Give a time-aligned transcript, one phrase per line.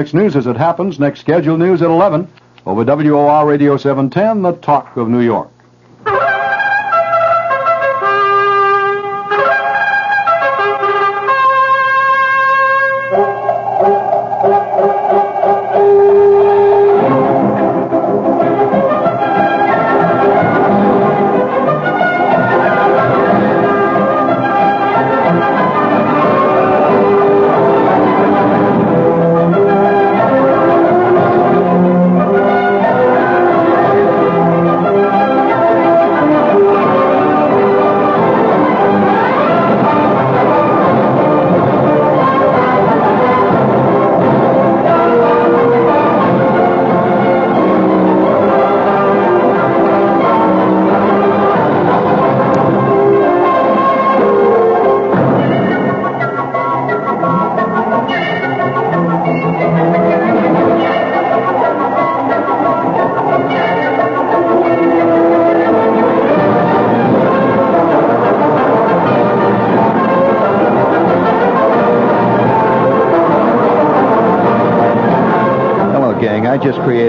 [0.00, 0.98] Next news as it happens.
[0.98, 2.26] Next scheduled news at 11
[2.64, 5.50] over WOR Radio 710, the talk of New York.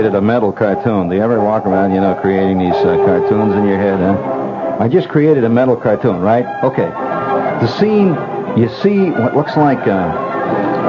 [0.01, 1.09] Created a metal cartoon.
[1.09, 4.77] Do you ever walk around, you know, creating these uh, cartoons in your head, huh?
[4.79, 6.43] I just created a metal cartoon, right?
[6.63, 6.89] Okay.
[7.61, 8.17] The scene,
[8.57, 9.91] you see what looks like uh,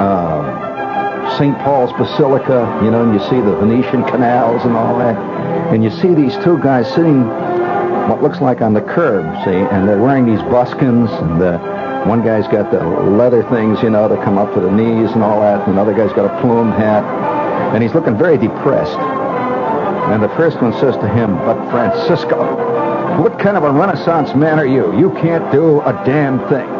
[0.01, 1.55] uh, St.
[1.59, 5.15] Paul's Basilica, you know, and you see the Venetian canals and all that.
[5.71, 7.27] And you see these two guys sitting
[8.09, 12.23] what looks like on the curb, see, and they're wearing these buskins, and uh, one
[12.23, 15.39] guy's got the leather things, you know, that come up to the knees and all
[15.41, 17.32] that, and another guy's got a plume hat,
[17.73, 18.97] and he's looking very depressed.
[20.11, 24.59] And the first one says to him, But Francisco, what kind of a Renaissance man
[24.59, 24.97] are you?
[24.97, 26.69] You can't do a damn thing.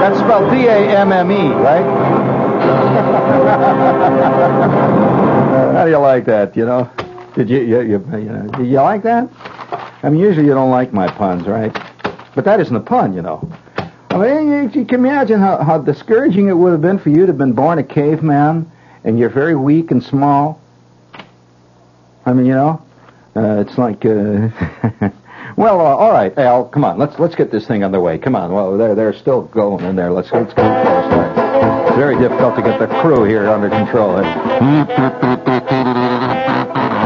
[0.00, 1.84] That's spelled D-A-M-M-E, right?
[5.74, 6.90] How do you like that, you know?
[7.34, 9.28] Did you, you, you, you, know, did you like that?
[10.02, 11.72] I mean, usually you don't like my puns, right?
[12.34, 13.48] But that isn't a pun, you know.
[14.10, 17.20] I mean, you, you can imagine how, how discouraging it would have been for you
[17.20, 18.70] to have been born a caveman
[19.04, 20.60] and you're very weak and small.
[22.24, 22.82] I mean, you know,
[23.36, 24.48] uh, it's like, uh,
[25.56, 28.18] well, uh, all right, Al, come on, let's let's get this thing underway.
[28.18, 30.10] Come on, well, they're they're still going in there.
[30.10, 31.88] Let's let's go first.
[31.88, 34.18] It's very difficult to get the crew here under control.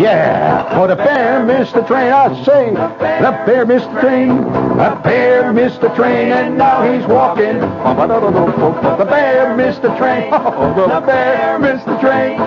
[0.00, 2.70] Yeah, for the bear missed the train, I say.
[2.70, 4.28] The bear missed the train.
[4.28, 7.60] The bear missed the train, and now he's walking.
[9.00, 10.30] The bear missed the train.
[10.32, 12.39] The bear missed the train.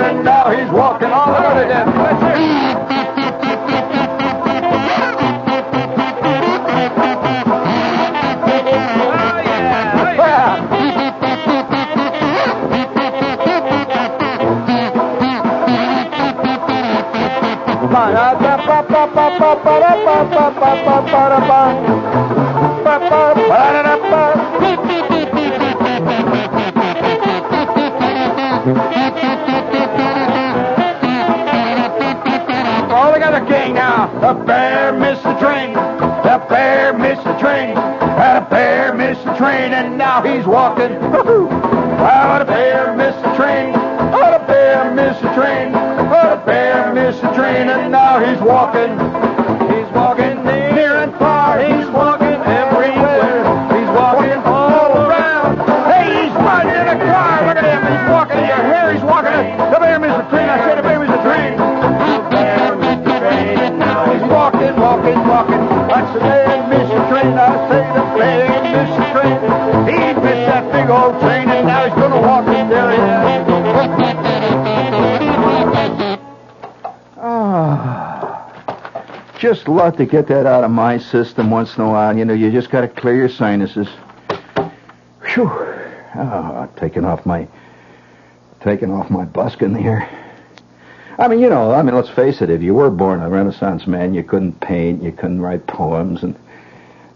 [0.00, 0.70] And now he's
[40.44, 40.92] he's walking.
[41.00, 43.72] Oh, the bear missed the train.
[44.12, 45.72] Oh, the bear missed the train.
[45.74, 48.92] Oh, the bear missed the train, and now he's walking.
[49.72, 51.60] He's walking near and far.
[51.60, 53.40] He's walking everywhere.
[53.72, 55.64] He's walking all around.
[55.88, 57.46] Hey, he's riding in a car.
[57.48, 57.80] Look at him.
[57.88, 58.92] He's walking in your hair.
[58.92, 59.32] He's walking.
[59.72, 60.48] The bear missed the train.
[60.50, 61.56] I said the bear missed the train.
[61.56, 63.56] The bear missed the train,
[64.12, 65.62] he's walking, walking, walking.
[65.88, 67.32] Watch the bear miss the train.
[67.32, 69.40] I say the bear missed the train.
[69.88, 70.03] He
[70.84, 72.84] big old train, and now he's gonna walk in there.
[77.16, 78.52] Ah,
[79.38, 82.16] just love to get that out of my system once in a while.
[82.16, 83.88] You know, you just got to clear your sinuses.
[85.32, 85.50] Whew.
[86.16, 87.48] Oh, taking off my
[88.60, 90.08] taking off my buskin here.
[91.16, 92.50] I mean, you know, I mean, let's face it.
[92.50, 96.36] If you were born a Renaissance man, you couldn't paint, you couldn't write poems, and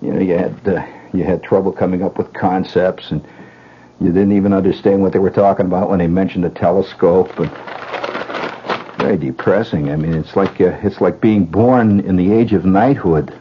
[0.01, 3.27] you know, you had uh, you had trouble coming up with concepts, and
[4.01, 7.35] you didn't even understand what they were talking about when they mentioned the telescope.
[8.99, 9.91] Very depressing.
[9.91, 13.35] I mean, it's like uh, it's like being born in the age of knighthood.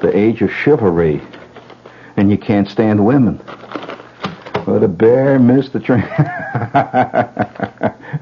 [0.00, 1.20] the age of chivalry,
[2.16, 3.40] and you can't stand women.
[4.66, 6.00] But a bear missed the train.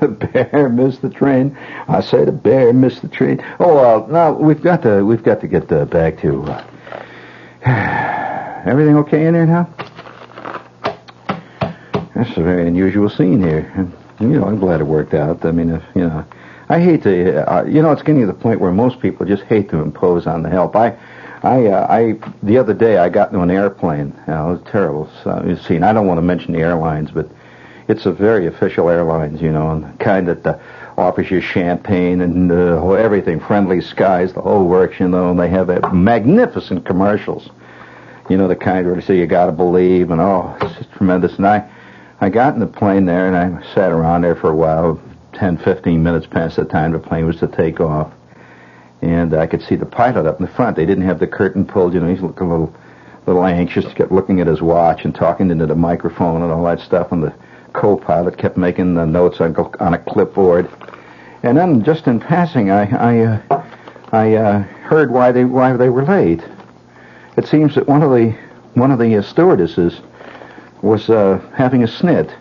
[0.00, 1.56] the bear missed the train.
[1.86, 3.44] I say the bear missed the train.
[3.60, 6.42] Oh well, now we've got to we've got to get uh, back to.
[6.44, 6.64] Uh,
[8.66, 9.72] everything okay in there now?
[12.22, 13.72] That's a very unusual scene here.
[13.74, 15.44] And, you know, I'm glad it worked out.
[15.44, 16.24] I mean, if, you know,
[16.68, 19.42] I hate to, uh, you know, it's getting to the point where most people just
[19.42, 20.76] hate to impose on the help.
[20.76, 20.96] I,
[21.42, 24.14] I, uh, I, the other day I got into an airplane.
[24.28, 25.82] You know, it was terrible uh, scene.
[25.82, 27.28] I don't want to mention the airlines, but
[27.88, 30.60] it's a very official airlines, you know, and the kind that uh,
[30.96, 35.48] offers you champagne and uh, everything, friendly skies, the whole works, you know, and they
[35.48, 37.50] have that magnificent commercials.
[38.30, 40.92] You know, the kind where they say you got to believe, and oh, it's just
[40.92, 41.36] tremendous.
[41.38, 41.68] And I,
[42.22, 45.02] I got in the plane there and I sat around there for a while,
[45.32, 48.12] 10, 15 minutes past the time the plane was to take off.
[49.00, 50.76] And I could see the pilot up in the front.
[50.76, 52.72] They didn't have the curtain pulled, you know, he's looking a little,
[53.26, 56.78] little anxious, kept looking at his watch and talking into the microphone and all that
[56.78, 57.10] stuff.
[57.10, 57.34] And the
[57.72, 60.70] co-pilot kept making the notes on, on a clipboard.
[61.42, 63.64] And then just in passing, I, I, uh,
[64.12, 66.44] I uh, heard why they, why they were late.
[67.36, 68.30] It seems that one of the,
[68.74, 70.00] one of the uh, stewardesses
[70.82, 72.36] was uh, having a snit.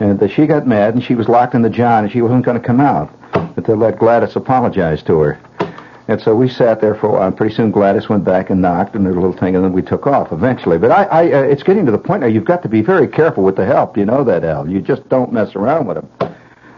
[0.00, 2.44] And uh, she got mad, and she was locked in the john, and she wasn't
[2.44, 5.40] going to come out but until let Gladys apologize to her.
[6.08, 7.32] And so we sat there for a while.
[7.32, 9.82] Pretty soon Gladys went back and knocked and did a little thing, and then we
[9.82, 10.78] took off eventually.
[10.78, 13.06] But I, I uh, it's getting to the point now you've got to be very
[13.06, 13.98] careful with the help.
[13.98, 14.68] You know that, Al.
[14.68, 16.34] You just don't mess around with them.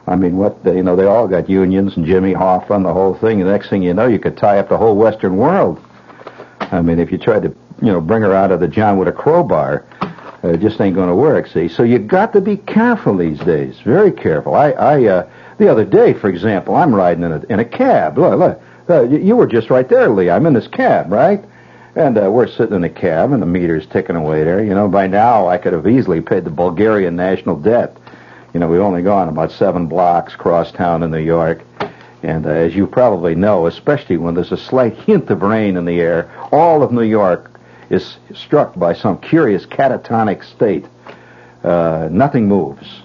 [0.08, 3.14] I mean, what they, you know, they all got unions and Jimmy Hoffa, the whole
[3.14, 3.40] thing.
[3.40, 5.80] And the next thing you know, you could tie up the whole Western world.
[6.58, 7.48] I mean, if you tried to,
[7.80, 9.84] you know, bring her out of the John with a crowbar,
[10.42, 11.46] uh, it just ain't going to work.
[11.48, 13.78] See, so you got to be careful these days.
[13.80, 14.54] Very careful.
[14.54, 18.18] I, I, uh, the other day, for example, I'm riding in a in a cab.
[18.18, 18.62] Look, look.
[18.88, 20.30] Uh, you, you were just right there, Lee.
[20.30, 21.44] I'm in this cab, right?
[21.94, 24.64] And uh, we're sitting in a cab, and the meter's ticking away there.
[24.64, 27.96] You know, by now I could have easily paid the Bulgarian national debt.
[28.54, 31.62] You know, we've only gone about seven blocks cross town in New York.
[32.22, 35.84] And uh, as you probably know, especially when there's a slight hint of rain in
[35.84, 37.49] the air, all of New York
[37.90, 40.86] is struck by some curious catatonic state.
[41.62, 43.02] Uh, nothing moves.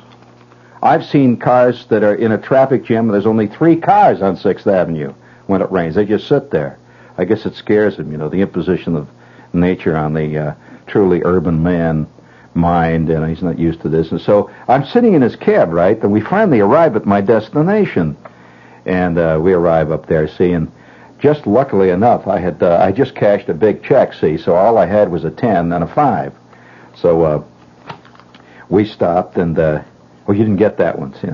[0.81, 4.37] I've seen cars that are in a traffic jam, and there's only three cars on
[4.37, 5.13] 6th Avenue
[5.47, 5.95] when it rains.
[5.95, 6.77] They just sit there.
[7.17, 9.09] I guess it scares them, you know, the imposition of
[9.51, 10.55] nature on the uh,
[10.85, 12.07] truly urban man
[12.53, 14.11] mind, and he's not used to this.
[14.11, 18.15] And so I'm sitting in his cab, right, and we finally arrive at my destination.
[18.85, 20.71] And uh, we arrive up there, see, and
[21.19, 24.77] just luckily enough, I had uh, I just cashed a big check, see, so all
[24.77, 26.33] I had was a ten and a five.
[26.95, 27.43] So uh,
[28.69, 29.83] we stopped, and uh,
[30.25, 31.13] well, you didn't get that one.
[31.15, 31.27] See,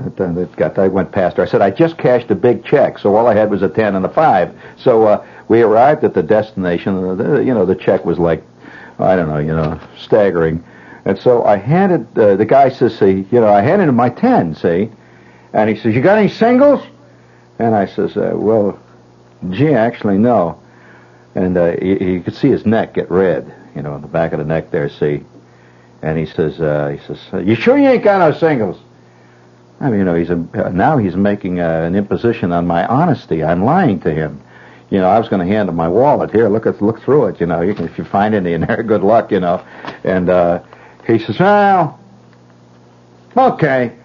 [0.56, 1.42] got I went past her.
[1.42, 3.96] I said I just cashed a big check, so all I had was a ten
[3.96, 4.54] and a five.
[4.76, 6.96] So uh, we arrived at the destination.
[6.96, 8.44] And the, you know, the check was like
[8.98, 10.62] I don't know, you know, staggering.
[11.04, 14.10] And so I handed uh, the guy says, "See, you know, I handed him my
[14.10, 14.90] ten, see,"
[15.52, 16.86] and he says, "You got any singles?"
[17.58, 18.78] And I says, uh, "Well."
[19.50, 20.60] Gee, actually, no.
[21.34, 24.32] And uh, you, you could see his neck get red, you know, in the back
[24.32, 25.24] of the neck there, see.
[26.02, 28.78] And he says, uh, he says, you sure you ain't got no singles?
[29.80, 32.86] I mean, you know, he's a, uh, now he's making uh, an imposition on my
[32.86, 33.42] honesty.
[33.42, 34.42] I'm lying to him.
[34.90, 36.30] You know, I was going to hand him my wallet.
[36.30, 37.40] Here, look at look through it.
[37.40, 39.32] You know, you can, if you find any in there, good luck.
[39.32, 39.64] You know,
[40.04, 40.62] and uh,
[41.06, 41.98] he says, well,
[43.36, 43.96] okay.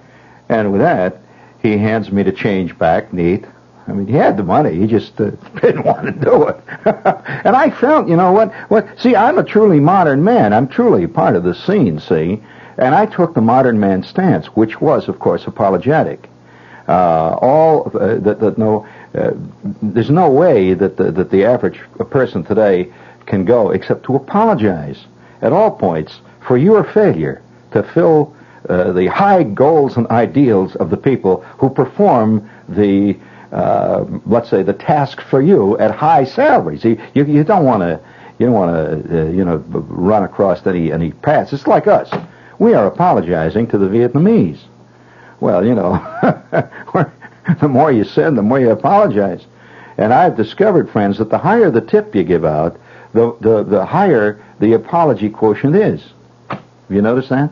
[0.50, 1.18] And with that,
[1.62, 3.46] he hands me the change back, neat.
[3.88, 4.78] I mean, he had the money.
[4.78, 6.60] He just uh, didn't want to do it.
[7.46, 8.54] and I felt, you know what?
[8.70, 9.00] What?
[9.00, 10.54] See, I'm a truly modern man.
[10.54, 12.00] I'm truly part of the scene.
[12.00, 12.44] See,
[12.78, 16.30] and I took the modern man stance, which was, of course, apologetic.
[16.88, 19.32] Uh, all uh, that, that no, uh,
[19.82, 21.80] there's no way that the, that the average
[22.10, 22.92] person today
[23.26, 25.06] can go except to apologize
[25.42, 27.42] at all points for your failure
[27.72, 28.34] to fill
[28.70, 33.18] uh, the high goals and ideals of the people who perform the
[33.52, 36.84] uh, let's say, the task for you at high salaries.
[36.84, 38.00] You, you, you don't want to,
[38.40, 38.72] you don't want
[39.08, 41.54] to, uh, you know, run across any any paths.
[41.54, 42.12] It's like us.
[42.60, 44.60] We are apologizing to the Vietnamese.
[45.40, 45.94] Well, you know,
[47.62, 49.46] the more you send, the more you apologize.
[49.98, 52.80] And I've discovered, friends, that the higher the tip you give out,
[53.14, 56.04] the the, the higher the apology quotient is.
[56.50, 57.52] Have you noticed that?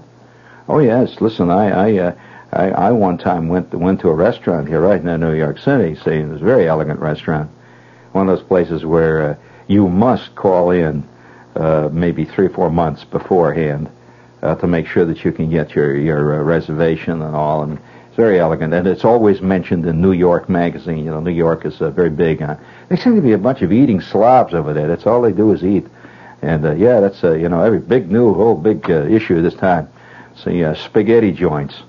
[0.68, 1.22] Oh yes.
[1.22, 1.98] Listen, I I.
[1.98, 2.16] Uh,
[2.52, 5.96] I, I one time went went to a restaurant here right in New York City.
[5.96, 7.50] See, it was a very elegant restaurant.
[8.14, 9.36] One of those places where uh,
[9.68, 11.04] you must call in
[11.56, 13.90] uh, maybe three or four months beforehand
[14.42, 17.64] uh, to make sure that you can get your your uh, reservation and all.
[17.64, 21.00] And It's very elegant, and it's always mentioned in New York magazine.
[21.04, 22.58] You know, New York is uh, very big on.
[22.88, 24.88] They seem to be a bunch of eating slobs over there.
[24.88, 25.88] That's all they do is eat.
[26.42, 29.56] And uh, yeah, that's uh, you know every big new whole big uh, issue this
[29.56, 29.90] time.
[30.44, 31.82] See uh, spaghetti joints,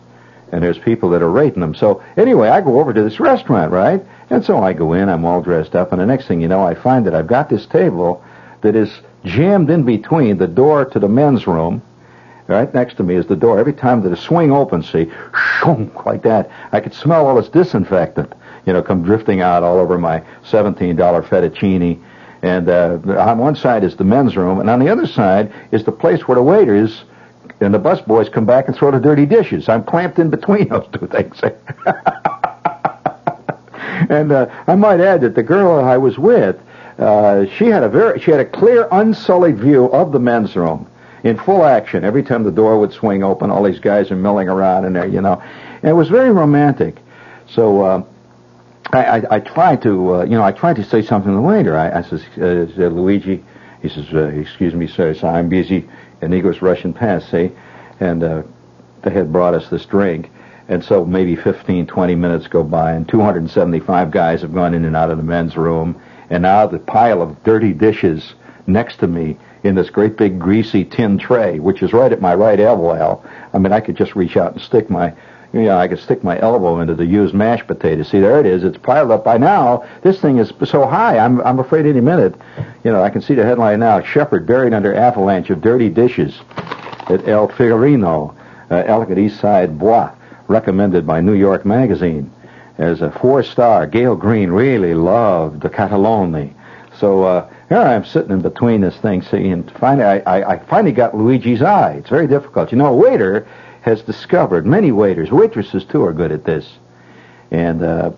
[0.52, 1.74] and there's people that are rating them.
[1.74, 4.04] So anyway, I go over to this restaurant, right?
[4.30, 6.64] And so I go in, I'm all dressed up, and the next thing you know,
[6.64, 8.24] I find that I've got this table
[8.62, 8.90] that is
[9.24, 11.82] jammed in between the door to the men's room
[12.48, 13.58] Right next to me is the door.
[13.58, 15.10] Every time that a swing opens, see,
[15.60, 18.32] shunk, like that, I could smell all this disinfectant,
[18.64, 22.00] you know, come drifting out all over my $17 fettuccine.
[22.42, 25.84] And uh, on one side is the men's room, and on the other side is
[25.84, 27.02] the place where the waiters
[27.60, 29.68] and the busboys come back and throw the dirty dishes.
[29.68, 31.40] I'm clamped in between those two things.
[34.10, 36.56] and uh, I might add that the girl I was with,
[36.98, 40.86] uh, she had a very, she had a clear, unsullied view of the men's room
[41.24, 42.04] in full action.
[42.04, 45.06] Every time the door would swing open, all these guys are milling around in there,
[45.06, 45.42] you know.
[45.82, 46.96] And it was very romantic.
[47.48, 48.04] So uh,
[48.92, 51.76] I, I, I tried to, uh, you know, I tried to say something waiter.
[51.76, 53.44] I, I says, uh, Luigi,
[53.82, 55.88] he says, uh, excuse me, sir, so I'm busy.
[56.20, 57.52] Goes rushing past, see,
[58.00, 58.42] and uh,
[59.02, 60.30] they had brought us this drink.
[60.68, 64.96] And so maybe 15, 20 minutes go by, and 275 guys have gone in and
[64.96, 66.00] out of the men's room.
[66.28, 68.34] And now the pile of dirty dishes
[68.66, 72.34] next to me in this great big greasy tin tray, which is right at my
[72.34, 73.22] right elbow.
[73.52, 75.12] I mean, I could just reach out and stick my,
[75.52, 78.08] you know, I could stick my elbow into the used mashed potatoes.
[78.08, 78.64] See, there it is.
[78.64, 79.86] It's piled up by now.
[80.02, 81.18] This thing is so high.
[81.18, 82.34] I'm, I'm afraid any minute,
[82.84, 84.02] you know, I can see the headline now.
[84.02, 86.38] Shepherd buried under avalanche of dirty dishes
[87.08, 88.34] at El Figurino,
[88.70, 90.12] uh, Elegant East Side Bois,
[90.48, 92.30] recommended by New York Magazine
[92.78, 93.86] as a four-star.
[93.86, 96.52] Gael Greene really loved the Cataloni.
[96.98, 100.52] So, uh, here I am sitting in between this thing, see, and finally I, I,
[100.52, 101.94] I finally got Luigi's eye.
[101.94, 102.70] It's very difficult.
[102.70, 103.46] You know, a waiter
[103.86, 106.68] has discovered, many waiters, waitresses too are good at this.
[107.52, 108.10] And uh,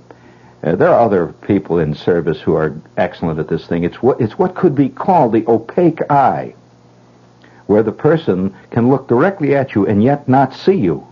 [0.63, 3.85] uh, there are other people in service who are excellent at this thing.
[3.85, 6.55] It's what, it's what could be called the opaque eye,
[7.67, 11.07] where the person can look directly at you and yet not see you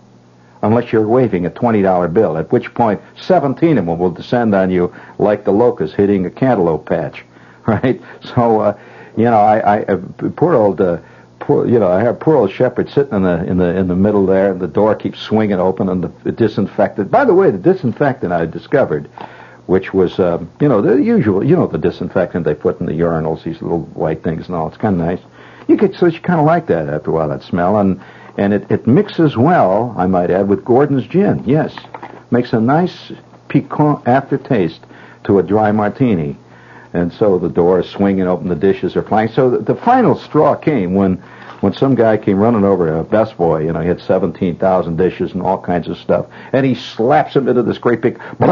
[0.63, 4.71] unless you're waving a $20 bill, at which point 17 of them will descend on
[4.71, 7.23] you like the locust hitting a cantaloupe patch.
[7.67, 8.01] right?
[8.23, 8.79] So, uh,
[9.15, 9.97] you know, I, I uh,
[10.35, 10.97] poor old, uh,
[11.39, 13.95] poor, you know, I have poor old Shepherd sitting in the in the in the
[13.95, 17.11] middle there, and the door keeps swinging open, and the, the disinfectant.
[17.11, 19.07] By the way, the disinfectant I discovered,
[19.65, 22.93] which was, um, you know, the usual, you know, the disinfectant they put in the
[22.93, 24.67] urinals, these little white things and all.
[24.67, 25.19] It's kind of nice.
[25.67, 28.01] You get so you kind of like that after a while, that smell, and
[28.37, 31.43] and it, it mixes well, I might add, with Gordon's gin.
[31.45, 31.75] Yes,
[32.31, 33.11] makes a nice
[33.47, 34.81] piquant aftertaste
[35.23, 36.37] to a dry martini.
[36.93, 39.29] And so the door is swinging open, the dishes are flying.
[39.29, 41.21] So the, the final straw came when
[41.61, 45.33] when some guy came running over a best boy, you know, he had 17,000 dishes
[45.33, 48.45] and all kinds of stuff, and he slaps him into this great big, you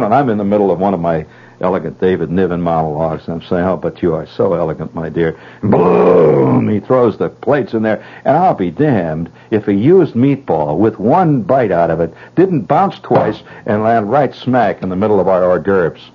[0.00, 1.26] know, and I'm in the middle of one of my
[1.60, 5.38] elegant David Niven monologues, and I'm saying, oh, but you are so elegant, my dear.
[5.62, 6.68] Boom!
[6.68, 10.98] He throws the plates in there, and I'll be damned if a used meatball with
[10.98, 15.20] one bite out of it didn't bounce twice and land right smack in the middle
[15.20, 16.10] of our hors d'oeuvres.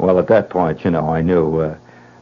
[0.00, 1.60] Well, at that point, you know, I knew.
[1.60, 1.76] Uh,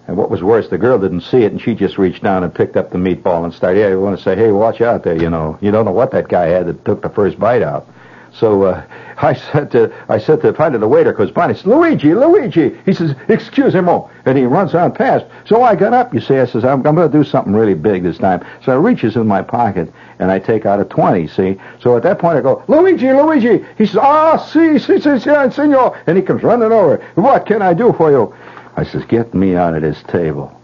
[0.09, 2.55] and what was worse, the girl didn't see it, and she just reached down and
[2.55, 3.81] picked up the meatball and started.
[3.81, 5.15] Yeah, you want to say, hey, watch out there.
[5.15, 7.87] You know, you don't know what that guy had that took the first bite out.
[8.33, 8.85] So uh,
[9.19, 11.49] I said to I said to finally the waiter by.
[11.49, 12.77] He says, Luigi, Luigi.
[12.87, 13.81] He says, excuse me,
[14.25, 15.27] and he runs on past.
[15.47, 16.15] So I got up.
[16.15, 18.45] You see, I says, I'm, I'm going to do something really big this time.
[18.65, 21.29] So I reaches in my pocket and I take out a twenty.
[21.29, 23.65] See, so at that point I go, Luigi, Luigi.
[23.77, 25.97] He says, Ah, si, si, si, si, senor.
[26.07, 26.99] And he comes running over.
[27.15, 28.35] What can I do for you?
[28.77, 30.55] I says, get me out of this table.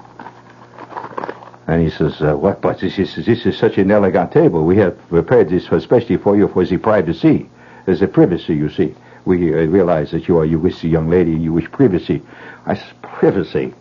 [1.67, 2.61] And he says, uh, what?
[2.61, 4.65] But this is, this is such an elegant table.
[4.65, 7.49] We have prepared this especially for you for the privacy.
[7.87, 8.95] There's a privacy, you see.
[9.25, 12.23] We uh, realize that you are, you wish a young lady, you wish privacy.
[12.67, 13.75] I says, privacy?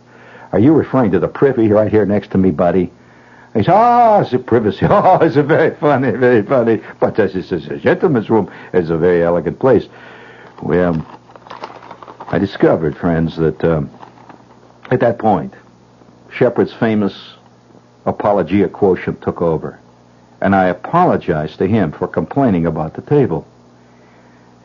[0.52, 2.90] Are you referring to the privy right here next to me, buddy?
[3.54, 4.84] He said, ah, oh, it's a privacy.
[4.90, 6.82] Oh, it's a very funny, very funny.
[6.98, 8.50] But this is a gentleman's room.
[8.72, 9.86] It's a very elegant place.
[10.60, 11.06] Well,
[12.28, 13.90] I discovered, friends, that um,
[14.90, 15.54] at that point,
[16.32, 17.34] Shepherd's famous
[18.04, 19.78] apologia quotient took over.
[20.40, 23.46] And I apologized to him for complaining about the table.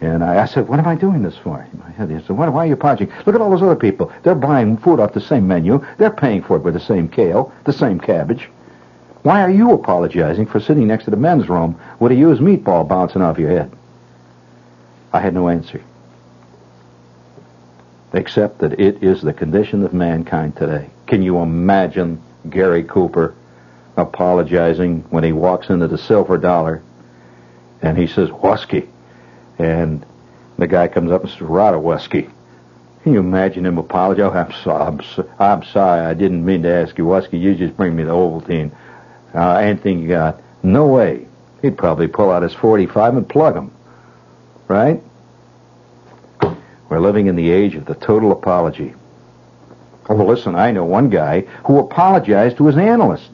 [0.01, 1.61] And I, I said, what am I doing this for?
[1.61, 3.13] He said, why, why are you apologizing?
[3.25, 4.11] Look at all those other people.
[4.23, 5.85] They're buying food off the same menu.
[5.97, 8.49] They're paying for it with the same kale, the same cabbage.
[9.29, 12.87] Why are you apologizing for sitting next to the men's room with a used meatball
[12.87, 13.71] bouncing off your head?
[15.13, 15.83] I had no answer.
[18.11, 20.89] Except that it is the condition of mankind today.
[21.05, 22.19] Can you imagine
[22.49, 23.35] Gary Cooper
[23.97, 26.81] apologizing when he walks into the Silver Dollar
[27.83, 28.89] And he says, whiskey.
[29.59, 30.03] And
[30.57, 32.27] the guy comes up and says, Rada whiskey.
[33.03, 34.31] Can you imagine him apologize?
[34.33, 36.03] Oh, I'm, so, I'm, so, I'm sorry.
[36.03, 37.37] I didn't mean to ask you whiskey.
[37.37, 38.71] You just bring me the Ovaltine.
[39.33, 40.41] Uh, anything you got.
[40.63, 41.27] No way.
[41.61, 43.71] He'd probably pull out his 45 and plug him.
[44.67, 45.01] Right?
[46.89, 48.93] We're living in the age of the total apology.
[50.09, 53.29] Oh, well, listen, I know one guy who apologized to his analyst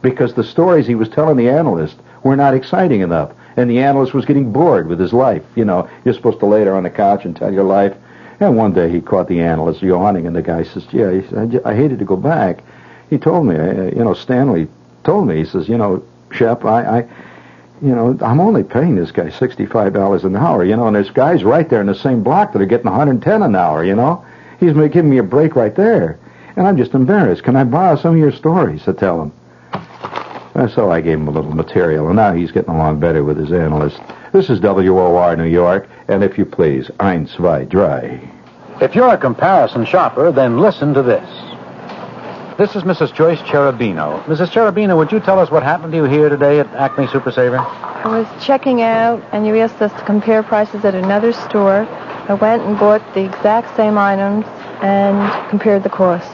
[0.00, 3.32] because the stories he was telling the analyst were not exciting enough.
[3.56, 5.42] And the analyst was getting bored with his life.
[5.56, 7.94] You know, you're supposed to lay there on the couch and tell your life.
[8.40, 11.20] And one day he caught the analyst yawning, and the guy says, "Yeah,
[11.64, 12.62] I hated to go back."
[13.10, 14.68] He told me, uh, you know, Stanley
[15.04, 15.36] told me.
[15.36, 17.00] He says, "You know, Shep, I, I,
[17.80, 20.64] you know, I'm only paying this guy sixty-five dollars an hour.
[20.64, 23.42] You know, and there's guys right there in the same block that are getting 110
[23.42, 23.84] an hour.
[23.84, 24.24] You know,
[24.60, 26.18] he's giving me a break right there,
[26.56, 27.42] and I'm just embarrassed.
[27.42, 29.32] Can I borrow some of your stories to tell him?"
[30.54, 33.38] And so I gave him a little material, and now he's getting along better with
[33.38, 33.98] his analyst.
[34.32, 38.20] This is WOR New York, and if you please, ein, zwei, drei.
[38.80, 41.51] If you're a comparison shopper, then listen to this.
[42.58, 43.14] This is Mrs.
[43.14, 44.22] Joyce Cherubino.
[44.24, 44.48] Mrs.
[44.48, 47.58] Cherubino, would you tell us what happened to you here today at Acme Super Saver?
[47.58, 51.86] I was checking out, and you asked us to compare prices at another store.
[52.28, 54.44] I went and bought the exact same items
[54.82, 56.28] and compared the cost.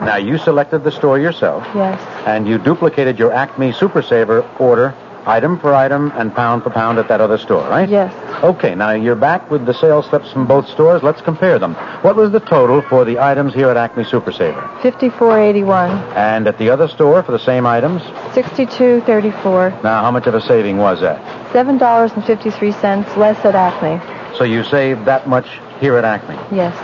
[0.00, 1.62] Now, you selected the store yourself.
[1.76, 2.00] Yes.
[2.26, 6.98] And you duplicated your Acme Super Saver order item for item and pound for pound
[6.98, 7.88] at that other store, right?
[7.88, 8.12] Yes.
[8.42, 11.02] Okay, now you're back with the sales slips from both stores.
[11.02, 11.74] Let's compare them.
[12.02, 14.78] What was the total for the items here at Acme Super Saver?
[14.82, 15.90] Fifty-four eighty-one.
[16.16, 18.02] And at the other store for the same items?
[18.34, 19.70] Sixty-two thirty-four.
[19.84, 21.52] Now, how much of a saving was that?
[21.52, 24.00] Seven dollars and fifty-three cents less at Acme.
[24.36, 25.46] So you saved that much
[25.78, 26.36] here at Acme.
[26.56, 26.74] Yes.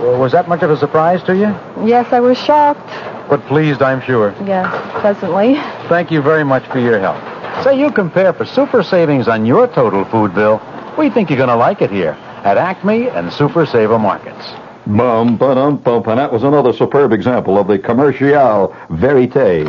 [0.00, 1.46] Well, was that much of a surprise to you?
[1.86, 2.88] Yes, I was shocked.
[3.28, 4.34] But pleased, I'm sure.
[4.44, 4.68] Yes,
[5.00, 5.54] pleasantly.
[5.88, 7.22] Thank you very much for your help.
[7.62, 10.60] Say you compare for super savings on your total food bill.
[10.98, 14.46] We think you're going to like it here at Acme and Super Saver Markets.
[14.86, 19.66] Bum, ba-dum, bum, and that was another superb example of the commercial verite.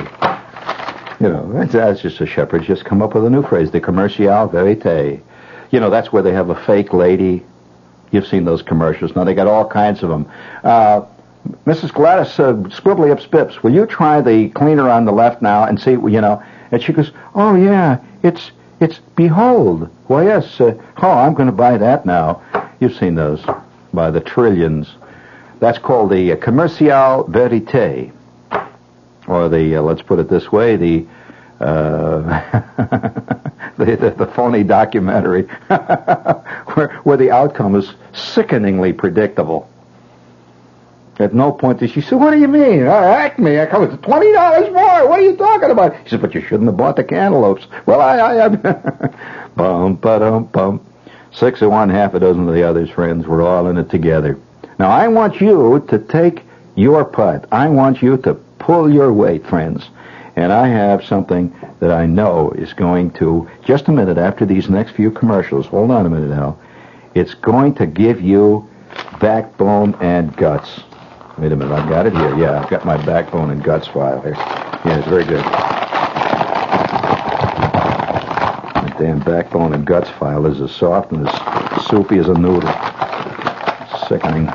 [1.21, 3.79] You know, that's, that's just a shepherd just come up with a new phrase, the
[3.79, 5.21] commercial verite.
[5.71, 7.45] You know, that's where they have a fake lady.
[8.11, 9.15] You've seen those commercials.
[9.15, 10.29] Now, they got all kinds of them.
[10.63, 11.05] Uh,
[11.65, 11.93] Mrs.
[11.93, 15.91] Gladys uh, Squibbly Up will you try the cleaner on the left now and see,
[15.91, 16.43] you know?
[16.71, 19.89] And she goes, oh, yeah, it's, it's Behold.
[20.07, 22.41] Why, yes, uh, oh, I'm going to buy that now.
[22.79, 23.43] You've seen those
[23.93, 24.89] by the trillions.
[25.59, 28.11] That's called the uh, commercial verite.
[29.27, 31.05] Or the, uh, let's put it this way, the,
[31.59, 32.21] uh,
[33.77, 39.69] the, the, the, phony documentary where, where the outcome is sickeningly predictable.
[41.17, 42.85] At no point did she say, what do you mean?
[42.85, 45.07] Uh, Acme, I come with $20 more.
[45.07, 45.95] What are you talking about?
[46.03, 47.65] She said, but you shouldn't have bought the cantaloupes.
[47.85, 50.85] Well, I, I, I bum, ba-dum, bum.
[51.31, 53.27] Six of one, half a dozen of the others, friends.
[53.27, 54.37] We're all in it together.
[54.77, 56.43] Now, I want you to take
[56.75, 57.45] your part.
[57.51, 59.87] I want you to pull your weight, friends.
[60.35, 64.69] And I have something that I know is going to, just a minute after these
[64.69, 66.57] next few commercials, hold on a minute now,
[67.13, 68.69] it's going to give you
[69.21, 70.81] backbone and guts.
[71.37, 72.33] Wait a minute, I've got it here.
[72.37, 74.35] Yeah, I've got my backbone and guts file here.
[74.35, 75.43] Yeah, it's very good.
[78.73, 82.71] That damn backbone and guts file is as soft and as soupy as a noodle.
[84.07, 84.49] Sickening.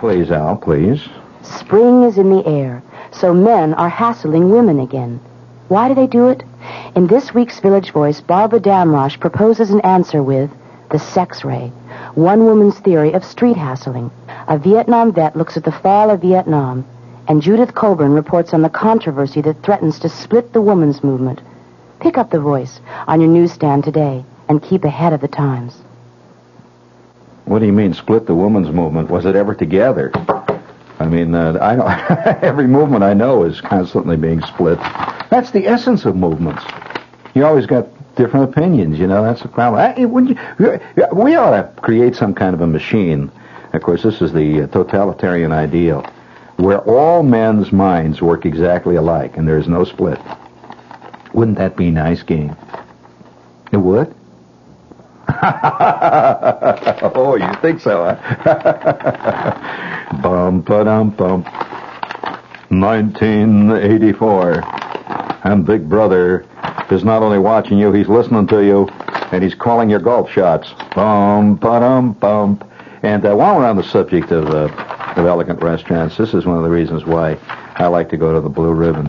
[0.00, 1.06] Please, Al, please.
[1.42, 5.20] Spring is in the air, so men are hassling women again.
[5.68, 6.42] Why do they do it?
[6.96, 10.50] In this week's Village Voice, Barbara Damrosch proposes an answer with
[10.90, 11.70] the sex ray,
[12.14, 14.10] one woman's theory of street hassling.
[14.46, 16.84] A Vietnam vet looks at the fall of Vietnam,
[17.28, 21.40] and Judith Coburn reports on the controversy that threatens to split the women's movement.
[22.00, 25.74] Pick up the voice on your newsstand today and keep ahead of the times.
[27.46, 29.08] What do you mean, split the women's movement?
[29.08, 30.12] Was it ever together?
[30.98, 31.86] I mean, uh, I know
[32.42, 34.78] every movement I know is constantly being split.
[35.30, 36.62] That's the essence of movements.
[37.34, 38.98] You always got different opinions.
[38.98, 39.80] You know, that's the problem.
[39.80, 43.32] I, we ought to create some kind of a machine
[43.74, 46.02] of course, this is the uh, totalitarian ideal,
[46.56, 50.20] where all men's minds work exactly alike and there's no split.
[51.32, 52.56] Wouldn't that be a nice game?
[53.72, 54.14] It would?
[57.16, 58.14] oh, you think so, huh?
[60.22, 61.42] bum, ba-dum, bum.
[62.68, 64.62] 1984.
[65.44, 66.46] And Big Brother
[66.90, 68.88] is not only watching you, he's listening to you,
[69.32, 70.72] and he's calling your golf shots.
[70.94, 72.60] Bum, ba-dum, bum.
[73.04, 74.72] And uh, while we're on the subject of, uh,
[75.14, 77.36] of elegant restaurants, this is one of the reasons why
[77.74, 79.08] I like to go to the Blue Ribbon.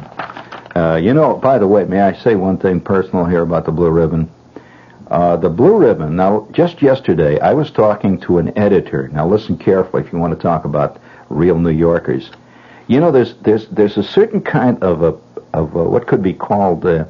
[0.76, 3.72] Uh, you know, by the way, may I say one thing personal here about the
[3.72, 4.30] Blue Ribbon?
[5.08, 6.18] Uh, the Blue Ribbon.
[6.18, 9.08] Now, just yesterday, I was talking to an editor.
[9.08, 12.32] Now, listen carefully if you want to talk about real New Yorkers.
[12.88, 15.18] You know, there's there's there's a certain kind of a
[15.58, 17.06] of a, what could be called uh,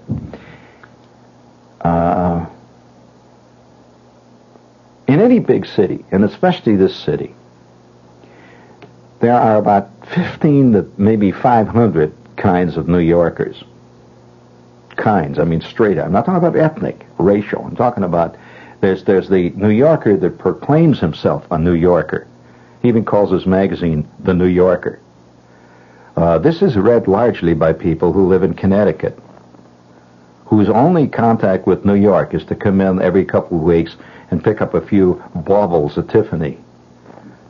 [1.82, 2.46] uh,
[5.08, 7.36] in any big city, and especially this city.
[9.20, 13.64] There are about 15 to maybe 500 kinds of New Yorkers.
[14.96, 16.00] Kinds, I mean straight.
[16.00, 17.66] I'm not talking about ethnic, racial.
[17.66, 18.38] I'm talking about
[18.82, 22.28] there's there's the New Yorker that proclaims himself a New Yorker.
[22.82, 25.00] He even calls his magazine the New Yorker.
[26.16, 29.20] Uh, this is read largely by people who live in Connecticut,
[30.46, 33.98] whose only contact with New York is to come in every couple of weeks
[34.32, 36.58] and pick up a few baubles at Tiffany.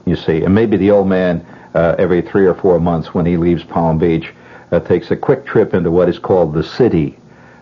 [0.05, 3.38] You see, and maybe the old man uh, every three or four months when he
[3.38, 4.33] leaves Palm Beach
[4.71, 7.17] uh, takes a quick trip into what is called the city,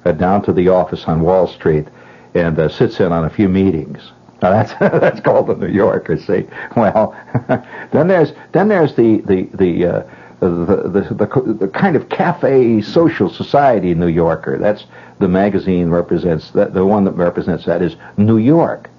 [0.05, 1.87] uh, down to the office on Wall Street,
[2.33, 4.11] and uh, sits in on a few meetings.
[4.41, 6.17] Now that's that's called the New Yorker.
[6.17, 6.45] See,
[6.75, 7.15] well,
[7.91, 10.03] then there's then there's the the the uh,
[10.39, 14.57] the, the, the, the kind of cafe social society New Yorker.
[14.57, 14.85] That's
[15.19, 18.89] the magazine represents that the one that represents that is New York,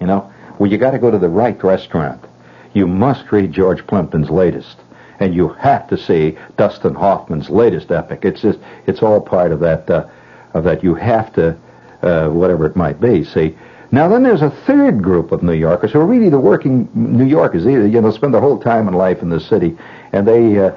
[0.00, 2.24] You know, well you got to go to the right restaurant.
[2.74, 4.76] You must read George Plimpton's latest,
[5.20, 8.24] and you have to see Dustin Hoffman's latest epic.
[8.24, 10.08] It's just it's all part of that uh,
[10.54, 10.82] of that.
[10.82, 11.56] You have to
[12.02, 13.24] uh, whatever it might be.
[13.24, 13.56] See.
[13.90, 17.24] Now then, there's a third group of New Yorkers who are really the working New
[17.24, 17.64] Yorkers.
[17.64, 19.78] They, you know, spend their whole time in life in the city,
[20.12, 20.72] and they uh,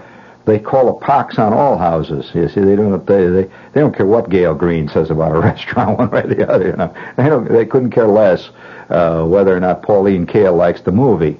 [0.46, 2.32] they call a pox on all houses.
[2.34, 5.40] You see, they don't they, they they don't care what Gael Greene says about a
[5.42, 6.68] restaurant, one way or the other.
[6.68, 8.50] You know, they don't they couldn't care less
[8.90, 11.38] uh, whether or not Pauline Kael likes the movie.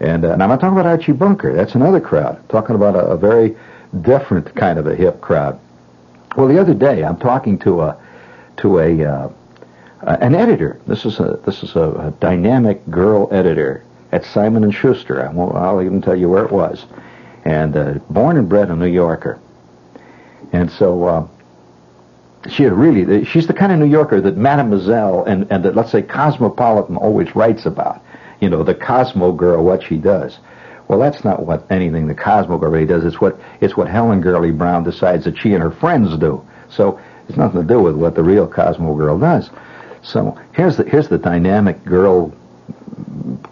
[0.00, 1.52] And, uh, and I'm not talking about Archie Bunker.
[1.52, 2.36] That's another crowd.
[2.36, 3.56] I'm talking about a, a very
[4.00, 5.58] different kind of a hip crowd.
[6.36, 7.96] Well, the other day I'm talking to a
[8.58, 9.30] to a uh,
[10.02, 10.80] an editor.
[10.86, 15.26] This is a this is a, a dynamic girl editor at Simon and Schuster.
[15.26, 16.86] I won't, I'll even tell you where it was
[17.48, 19.40] and uh, born and bred a New Yorker.
[20.52, 21.28] And so uh,
[22.50, 26.02] she really, she's the kind of New Yorker that Mademoiselle and, and that, let's say,
[26.02, 28.02] Cosmopolitan always writes about.
[28.40, 30.38] You know, the Cosmo girl, what she does.
[30.88, 33.04] Well, that's not what anything the Cosmo girl really does.
[33.04, 36.46] It's what, it's what Helen Gurley Brown decides that she and her friends do.
[36.68, 39.48] So it's nothing to do with what the real Cosmo girl does.
[40.02, 42.34] So here's the, here's the dynamic girl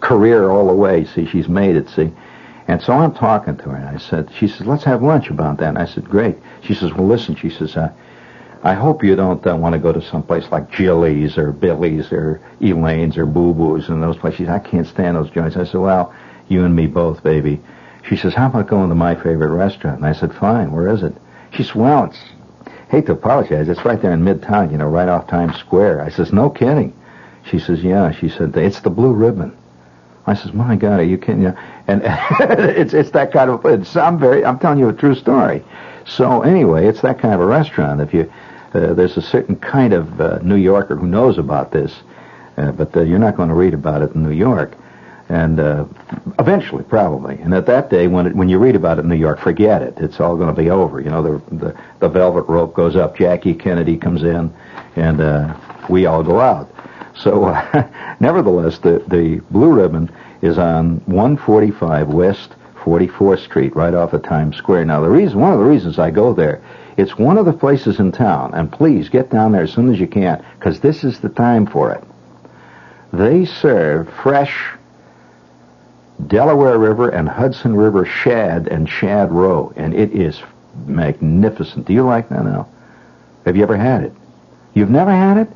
[0.01, 1.05] career all the way.
[1.05, 2.11] See, she's made it, see.
[2.67, 5.57] And so I'm talking to her, and I said, she says, let's have lunch about
[5.57, 5.69] that.
[5.69, 6.35] And I said, great.
[6.63, 7.93] She says, well, listen, she says, uh,
[8.63, 12.11] I hope you don't uh, want to go to some place like Jilly's or Billy's
[12.11, 14.49] or Elaine's or Boo Boo's and those places.
[14.49, 15.55] I can't stand those joints.
[15.55, 16.13] I said, well,
[16.49, 17.61] you and me both, baby.
[18.09, 19.97] She says, how about going to my favorite restaurant?
[19.97, 20.71] And I said, fine.
[20.71, 21.15] Where is it?
[21.51, 22.19] She says, well, it's,
[22.89, 23.67] hate to apologize.
[23.69, 26.01] It's right there in Midtown, you know, right off Times Square.
[26.01, 26.93] I says, no kidding.
[27.49, 28.11] She says, yeah.
[28.11, 29.56] She said, it's the Blue Ribbon.
[30.27, 31.41] I says, my God, are you kidding?
[31.41, 32.01] You and
[32.39, 33.65] it's it's that kind of.
[33.65, 34.43] It's, I'm very.
[34.43, 35.63] I'm telling you a true story.
[36.05, 38.01] So anyway, it's that kind of a restaurant.
[38.01, 38.31] If you
[38.73, 41.95] uh, there's a certain kind of uh, New Yorker who knows about this,
[42.57, 44.73] uh, but uh, you're not going to read about it in New York,
[45.29, 45.85] and uh,
[46.39, 47.35] eventually, probably.
[47.35, 49.81] And at that day, when it, when you read about it in New York, forget
[49.81, 49.97] it.
[49.97, 50.99] It's all going to be over.
[50.99, 53.17] You know, the, the the velvet rope goes up.
[53.17, 54.53] Jackie Kennedy comes in,
[54.97, 55.57] and uh,
[55.89, 56.69] we all go out.
[57.17, 64.13] So, uh, nevertheless, the, the Blue Ribbon is on 145 West 44th Street, right off
[64.13, 64.85] of Times Square.
[64.85, 66.61] Now, the reason, one of the reasons I go there,
[66.95, 69.99] it's one of the places in town, and please get down there as soon as
[69.99, 72.03] you can, because this is the time for it.
[73.11, 74.73] They serve fresh
[76.25, 80.41] Delaware River and Hudson River shad and shad roe, and it is
[80.85, 81.85] magnificent.
[81.85, 82.67] Do you like that now?
[83.45, 84.13] Have you ever had it?
[84.73, 85.49] You've never had it?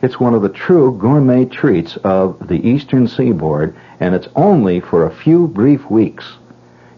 [0.00, 5.04] It's one of the true gourmet treats of the eastern seaboard, and it's only for
[5.04, 6.36] a few brief weeks.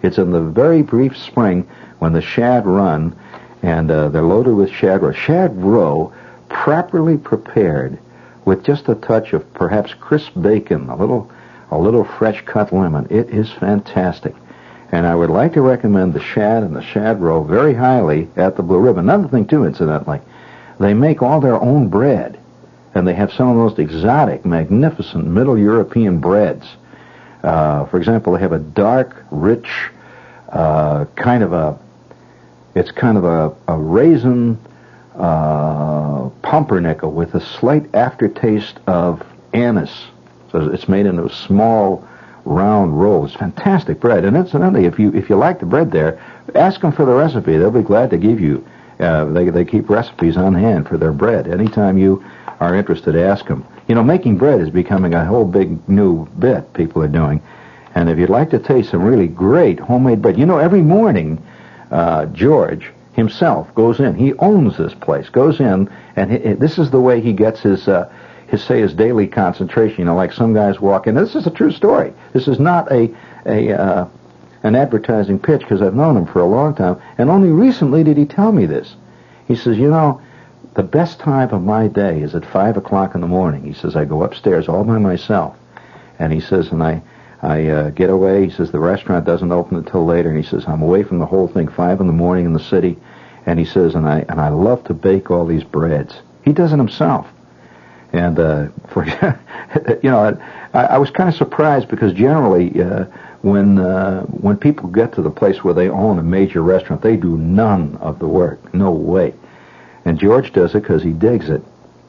[0.02, 1.66] It's in the very brief spring
[1.98, 3.16] when the shad run,
[3.62, 5.12] and uh, they're loaded with shad roe.
[5.12, 6.12] Shad roe,
[6.50, 7.98] properly prepared,
[8.44, 11.30] with just a touch of perhaps crisp bacon, a little,
[11.70, 13.06] a little fresh cut lemon.
[13.08, 14.34] It is fantastic.
[14.92, 18.56] And I would like to recommend the shad and the shad roe very highly at
[18.56, 19.08] the Blue Ribbon.
[19.08, 20.20] Another thing, too, incidentally,
[20.78, 22.39] they make all their own bread
[22.94, 26.66] and they have some of the most exotic, magnificent Middle European breads.
[27.42, 29.68] Uh, for example, they have a dark, rich,
[30.50, 31.78] uh, kind of a,
[32.74, 34.58] it's kind of a, a raisin
[35.16, 39.22] uh, pumpernickel with a slight aftertaste of
[39.52, 40.06] anise.
[40.52, 42.06] So it's made into a small,
[42.44, 43.24] round roll.
[43.24, 44.24] It's fantastic bread.
[44.24, 46.20] And incidentally, if you if you like the bread there,
[46.54, 47.56] ask them for the recipe.
[47.56, 48.66] They'll be glad to give you.
[48.98, 51.48] Uh, they they keep recipes on hand for their bread.
[51.48, 52.24] Anytime you
[52.60, 53.66] are interested, ask them.
[53.88, 57.42] You know, making bread is becoming a whole big new bit people are doing.
[57.94, 61.42] And if you'd like to taste some really great homemade bread, you know, every morning,
[61.90, 64.14] uh, George himself goes in.
[64.14, 65.28] He owns this place.
[65.28, 68.12] Goes in, and he, this is the way he gets his, uh,
[68.46, 69.98] his say his daily concentration.
[70.00, 71.14] You know, like some guys walk in.
[71.14, 72.12] This is a true story.
[72.32, 73.12] This is not a
[73.46, 74.06] a uh,
[74.62, 78.16] an advertising pitch because I've known him for a long time, and only recently did
[78.16, 78.94] he tell me this.
[79.48, 80.20] He says, you know,
[80.74, 83.64] the best time of my day is at five o'clock in the morning.
[83.64, 85.56] He says I go upstairs all by myself,
[86.18, 87.02] and he says, and I
[87.42, 88.44] I uh, get away.
[88.44, 91.26] He says the restaurant doesn't open until later, and he says I'm away from the
[91.26, 92.98] whole thing five in the morning in the city,
[93.46, 96.14] and he says and I and I love to bake all these breads.
[96.44, 97.26] He does it himself,
[98.12, 100.38] and uh, for you know
[100.74, 103.06] I, I was kind of surprised because generally uh,
[103.42, 107.16] when uh, when people get to the place where they own a major restaurant, they
[107.16, 108.72] do none of the work.
[108.74, 109.34] No way.
[110.10, 111.62] And George does it because he digs it.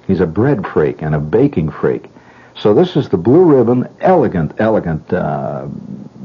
[0.07, 2.05] He's a bread freak and a baking freak.
[2.57, 5.67] So this is the Blue Ribbon, elegant, elegant uh,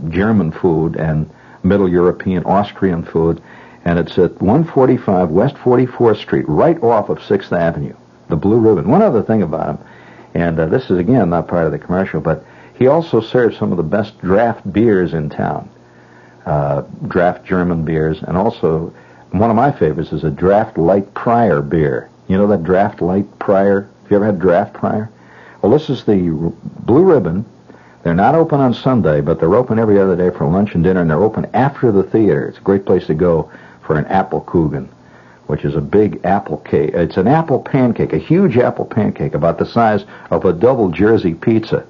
[0.08, 1.28] German food and
[1.62, 3.42] Middle European, Austrian food,
[3.84, 7.94] and it's at 145 West 44th Street, right off of 6th Avenue.
[8.30, 8.88] The Blue Ribbon.
[8.88, 9.86] One other thing about him,
[10.32, 12.42] and uh, this is again not part of the commercial, but
[12.78, 15.68] he also serves some of the best draft beers in town,
[16.46, 18.94] uh, draft German beers, and also
[19.30, 22.08] one of my favorites is a draft light Prior beer.
[22.28, 23.82] You know that draft light Prior?
[24.02, 25.10] Have you ever had draft Prior?
[25.62, 27.44] Well, this is the Blue Ribbon.
[28.02, 31.00] They're not open on Sunday, but they're open every other day for lunch and dinner,
[31.00, 32.46] and they're open after the theater.
[32.46, 33.50] It's a great place to go
[33.82, 34.88] for an apple kuchen,
[35.48, 36.90] which is a big apple cake.
[36.94, 41.34] It's an apple pancake, a huge apple pancake about the size of a double Jersey
[41.34, 41.84] pizza,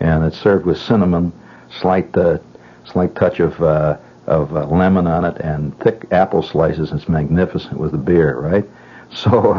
[0.00, 1.32] and it's served with cinnamon,
[1.70, 2.38] slight uh,
[2.84, 3.96] slight touch of uh,
[4.28, 6.92] of uh, lemon on it, and thick apple slices.
[6.92, 8.64] It's magnificent with the beer, right?
[9.10, 9.54] So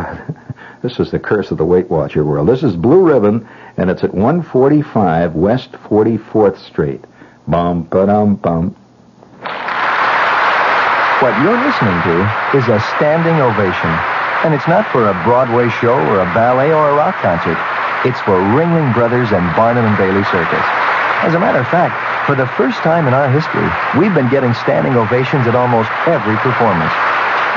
[0.84, 2.48] this is the curse of the Weight Watcher world.
[2.48, 7.04] This is Blue Ribbon, and it's at 145 West 44th Street.
[7.48, 8.76] Bum, ba-dum, bum.
[11.20, 12.16] What you're listening to
[12.54, 13.92] is a standing ovation.
[14.46, 17.58] And it's not for a Broadway show or a ballet or a rock concert.
[18.08, 20.64] It's for Ringling Brothers and Barnum and Bailey Circus.
[21.20, 23.68] As a matter of fact, for the first time in our history,
[24.00, 26.96] we've been getting standing ovations at almost every performance.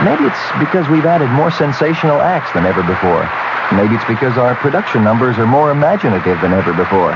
[0.03, 3.23] Maybe it's because we've added more sensational acts than ever before.
[3.71, 7.15] Maybe it's because our production numbers are more imaginative than ever before.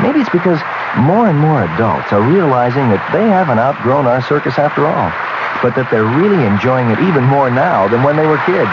[0.00, 0.56] Maybe it's because
[1.04, 5.12] more and more adults are realizing that they haven't outgrown our circus after all,
[5.60, 8.72] but that they're really enjoying it even more now than when they were kids.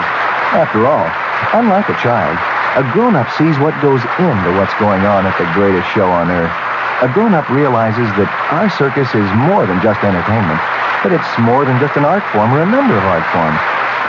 [0.56, 1.04] After all,
[1.52, 2.40] unlike a child,
[2.80, 6.56] a grown-up sees what goes into what's going on at the greatest show on earth.
[7.02, 10.62] A grown-up realizes that our circus is more than just entertainment,
[11.02, 13.58] that it's more than just an art form or a number of art forms,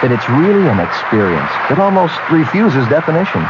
[0.06, 3.42] that it's really an experience that almost refuses definition.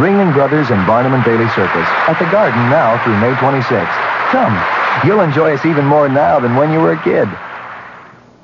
[0.00, 3.84] Ringling Brothers and Barnum and Bailey Circus at the Garden now through May 26th.
[4.32, 4.56] Come,
[5.04, 7.28] you'll enjoy us even more now than when you were a kid.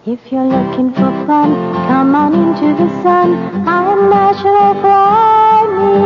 [0.04, 1.56] If you're looking for fun,
[1.88, 3.40] come on into the sun.
[3.64, 5.96] I'm National Fly Me.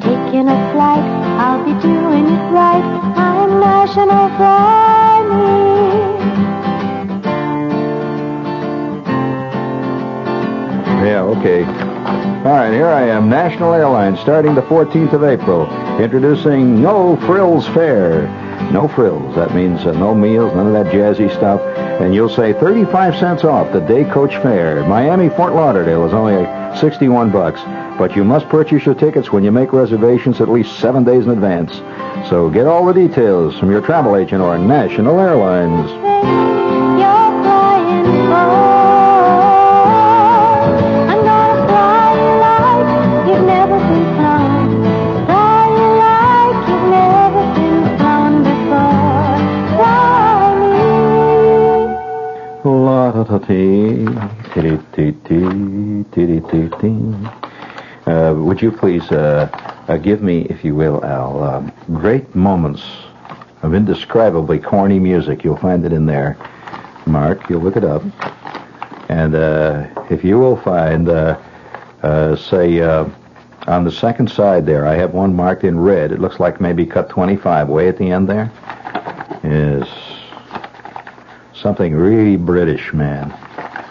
[0.00, 2.84] Taking a flight, I'll be doing it right.
[3.16, 4.28] I'm National
[5.30, 5.48] Me.
[11.08, 11.64] Yeah, okay.
[11.64, 15.66] All right, here I am, National Airlines, starting the 14th of April,
[15.98, 18.28] introducing No Frills Fare.
[18.70, 19.34] No frills.
[19.34, 21.62] That means uh, no meals, none of that jazzy stuff.
[22.02, 24.84] And you'll say 35 cents off the day coach fare.
[24.84, 26.44] Miami Fort Lauderdale is only
[26.78, 27.60] 61 bucks,
[28.00, 31.30] but you must purchase your tickets when you make reservations at least seven days in
[31.32, 31.70] advance.
[32.30, 35.90] So get all the details from your travel agent or National Airlines.
[35.90, 38.48] You're flying for.
[41.12, 44.80] I'm gonna fly you like you've never been flown.
[45.26, 49.36] Fly you like you've never been flown before.
[49.76, 50.56] Fly
[52.64, 52.80] me.
[52.86, 53.38] La da da
[56.80, 57.49] dee.
[58.10, 59.48] Uh, would you please uh,
[59.86, 62.82] uh, give me, if you will, Al, great moments
[63.62, 65.44] of indescribably corny music?
[65.44, 66.36] You'll find it in there.
[67.06, 68.02] Mark, you'll look it up.
[69.08, 69.36] And
[70.10, 71.06] if you will find,
[72.36, 76.10] say, on the second side there, I have one marked in red.
[76.10, 78.50] It looks like maybe cut 25 way at the end there.
[79.44, 79.88] Is
[81.54, 83.28] something really British, man.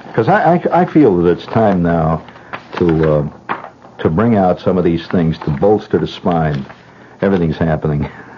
[0.08, 2.26] Because I, I, I feel that it's time now
[2.78, 3.39] to uh,
[4.00, 6.66] to bring out some of these things to bolster the spine.
[7.22, 8.06] Everything's happening.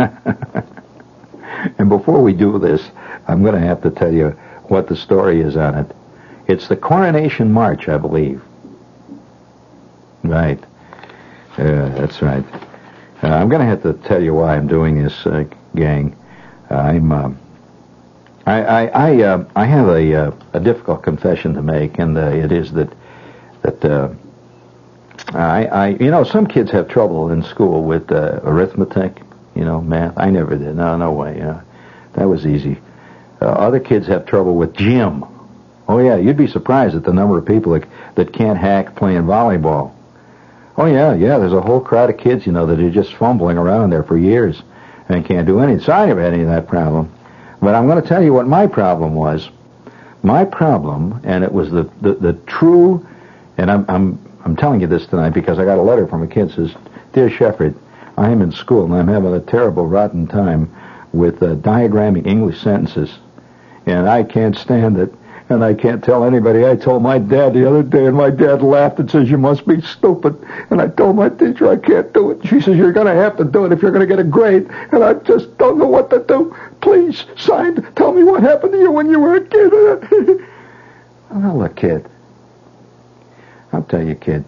[1.77, 2.83] and before we do this,
[3.27, 4.29] I'm going to have to tell you
[4.65, 5.95] what the story is on it.
[6.47, 8.41] It's the Coronation March, I believe.
[10.23, 10.59] Right.
[11.57, 12.45] Yeah, that's right.
[13.23, 15.45] Uh, I'm going to have to tell you why I'm doing this, uh,
[15.75, 16.15] gang.
[16.69, 17.11] I'm.
[17.11, 17.31] Uh,
[18.45, 22.29] I I I, uh, I have a uh, a difficult confession to make, and uh,
[22.29, 22.91] it is that
[23.61, 24.09] that uh,
[25.33, 29.21] I I you know some kids have trouble in school with uh, arithmetic,
[29.55, 30.17] you know, math.
[30.17, 30.75] I never did.
[30.75, 31.41] No, no way.
[32.13, 32.79] That was easy.
[33.41, 35.25] Uh, other kids have trouble with gym.
[35.87, 39.23] Oh yeah, you'd be surprised at the number of people that, that can't hack playing
[39.23, 39.93] volleyball.
[40.77, 41.37] Oh yeah, yeah.
[41.39, 44.17] There's a whole crowd of kids, you know, that are just fumbling around there for
[44.17, 44.61] years
[45.09, 45.83] and can't do anything.
[45.83, 47.11] So I never had any of that problem.
[47.61, 49.49] But I'm going to tell you what my problem was.
[50.23, 53.07] My problem, and it was the the, the true,
[53.57, 56.27] and I'm I'm I'm telling you this tonight because I got a letter from a
[56.27, 56.73] kid says,
[57.13, 57.75] "Dear Shepherd,
[58.17, 60.71] I am in school and I'm having a terrible, rotten time
[61.13, 63.11] with uh, diagramming English sentences,
[63.85, 65.13] and I can't stand it."
[65.49, 66.65] And I can't tell anybody.
[66.65, 69.67] I told my dad the other day, and my dad laughed and says, "You must
[69.67, 70.37] be stupid."
[70.69, 73.35] And I told my teacher, "I can't do it." She says, "You're going to have
[73.35, 75.87] to do it if you're going to get a grade." And I just don't know
[75.87, 76.55] what to do.
[76.79, 79.71] Please, signed, tell me what happened to you when you were a kid.
[81.31, 82.07] well, look, kid.
[83.73, 84.45] I'll tell you, kid.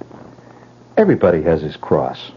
[0.97, 2.31] Everybody has his cross.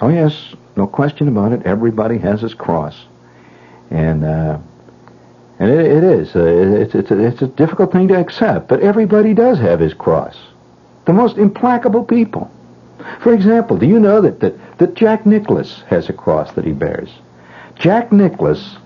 [0.00, 1.62] Oh yes, no question about it.
[1.64, 2.96] Everybody has his cross,
[3.90, 4.58] and uh,
[5.58, 6.34] and it, it is.
[6.34, 9.94] Uh, it's it's a, it's a difficult thing to accept, but everybody does have his
[9.94, 10.36] cross.
[11.04, 12.50] The most implacable people.
[13.20, 16.72] For example, do you know that that, that Jack Nicklaus has a cross that he
[16.72, 17.10] bears?
[17.76, 18.76] Jack Nicklaus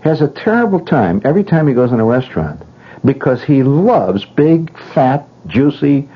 [0.00, 2.62] has a terrible time every time he goes in a restaurant
[3.04, 6.08] because he loves big, fat, juicy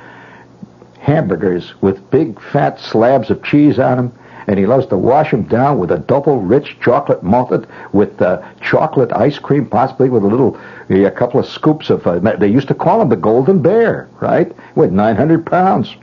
[1.00, 4.18] hamburgers with big, fat slabs of cheese on them.
[4.46, 8.42] And he loves to wash them down with a double rich chocolate malted with uh,
[8.60, 10.58] chocolate ice cream, possibly with a little,
[10.90, 14.52] a couple of scoops of, uh, they used to call him the Golden Bear, right?
[14.74, 15.94] With 900 pounds.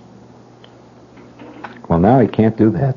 [1.89, 2.96] Well, now he can't do that.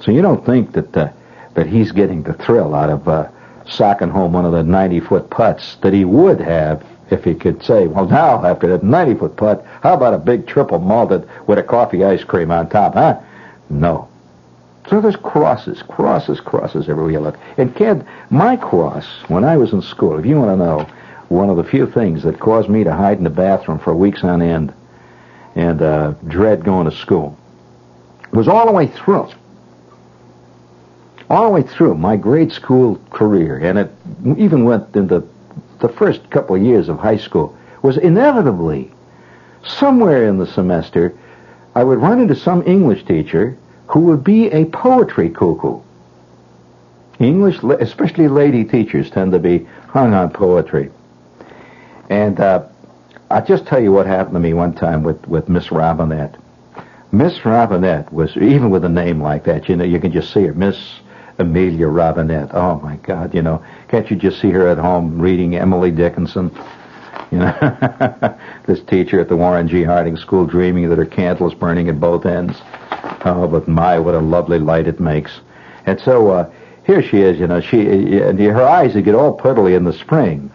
[0.00, 1.12] So you don't think that uh,
[1.54, 3.28] that he's getting the thrill out of uh,
[3.68, 7.86] socking home one of the 90-foot putts that he would have if he could say,
[7.86, 12.04] well, now after that 90-foot putt, how about a big triple malted with a coffee
[12.04, 13.20] ice cream on top, huh?
[13.68, 14.08] No.
[14.88, 17.38] So there's crosses, crosses, crosses everywhere you look.
[17.56, 20.90] And kid, my cross when I was in school, if you want to know,
[21.28, 24.24] one of the few things that caused me to hide in the bathroom for weeks
[24.24, 24.74] on end
[25.54, 27.38] and uh, dread going to school
[28.32, 29.30] was all the way through
[31.32, 33.90] all the way through my grade school career, and it
[34.36, 35.26] even went into
[35.82, 38.90] the first couple of years of high school, was inevitably
[39.64, 41.14] somewhere in the semester
[41.74, 43.56] I would run into some English teacher
[43.88, 45.80] who would be a poetry cuckoo.
[47.18, 50.90] English, especially lady teachers, tend to be hung on poetry.
[52.10, 52.66] And uh,
[53.30, 56.36] I'll just tell you what happened to me one time with, with Miss Robinette.
[57.10, 60.44] Miss Robinette was, even with a name like that, you know, you can just see
[60.44, 60.76] her, Miss
[61.38, 62.50] Amelia Robinette.
[62.52, 66.50] Oh my God, you know, can't you just see her at home reading Emily Dickinson?
[67.30, 69.82] You know, this teacher at the Warren G.
[69.82, 72.58] Harding School dreaming that her candle is burning at both ends.
[73.24, 75.40] Oh, but my, what a lovely light it makes.
[75.86, 76.52] And so, uh,
[76.84, 79.92] here she is, you know, she, and her eyes would get all puddly in the
[79.92, 80.50] spring.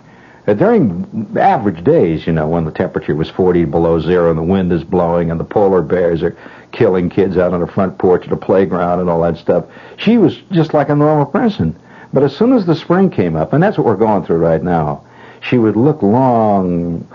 [0.48, 4.44] Uh, during average days, you know, when the temperature was 40 below zero and the
[4.44, 6.38] wind is blowing and the polar bears are
[6.72, 9.66] killing kids out on the front porch of the playground and all that stuff,
[9.98, 11.78] she was just like a normal person.
[12.14, 14.64] But as soon as the spring came up, and that's what we're going through right
[14.64, 15.04] now,
[15.42, 17.06] she would look long,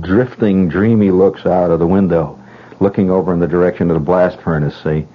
[0.00, 2.38] drifting, dreamy looks out of the window,
[2.78, 5.06] looking over in the direction of the blast furnace, see?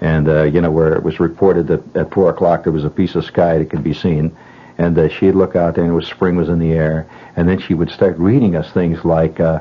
[0.00, 2.90] And, uh, you know, where it was reported that at 4 o'clock there was a
[2.90, 4.36] piece of sky that could be seen
[4.78, 7.08] and uh, she'd look out there and it was spring was in the air.
[7.36, 9.60] And then she would start reading us things like uh,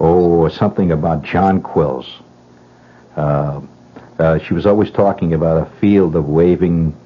[0.00, 2.06] oh something about jonquils
[3.16, 3.60] uh,
[4.18, 6.96] uh, she was always talking about a field of waving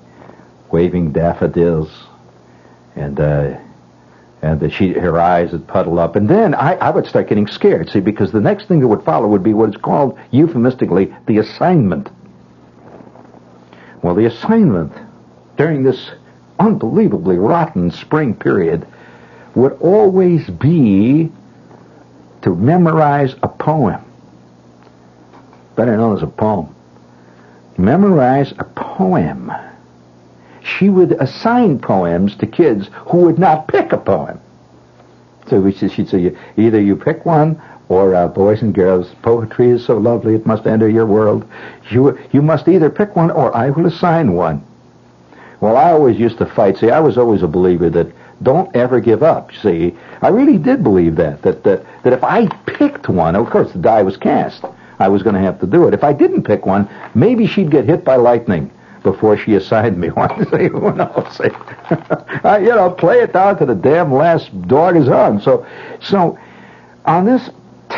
[0.71, 1.91] waving daffodils.
[2.97, 3.59] And uh,
[4.43, 6.17] and that she her eyes would puddle up.
[6.17, 9.05] And then I, I would start getting scared see because the next thing that would
[9.05, 12.09] follow would be what is called euphemistically the assignment.
[14.03, 14.93] Well the assignment
[15.57, 16.11] during this
[16.59, 18.87] unbelievably rotten spring period
[19.55, 21.31] would always be
[22.43, 24.05] to memorize a poem,
[25.77, 26.75] better known as a poem.
[27.77, 29.53] Memorize a poem.
[30.63, 34.41] She would assign poems to kids who would not pick a poem.
[35.49, 39.97] So she'd say, either you pick one, or uh, boys and girls, poetry is so
[39.97, 41.49] lovely it must enter your world.
[41.91, 44.63] You you must either pick one, or I will assign one.
[45.61, 46.79] Well, I always used to fight.
[46.79, 48.07] See, I was always a believer that
[48.43, 49.51] don't ever give up.
[49.57, 53.73] See, I really did believe that that that that if I picked one, of course
[53.73, 54.65] the die was cast.
[55.01, 55.95] I was going to have to do it.
[55.95, 58.71] If I didn't pick one, maybe she'd get hit by lightning
[59.03, 60.31] before she assigned me one.
[60.47, 61.41] Who knows?
[62.45, 65.41] I, you know, play it down to the damn last dog is on.
[65.41, 65.67] So,
[66.01, 66.39] so
[67.05, 67.49] on this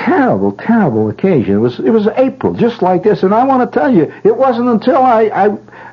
[0.05, 3.79] terrible, terrible occasion, it was it was April, just like this, and I want to
[3.79, 5.25] tell you, it wasn't until I,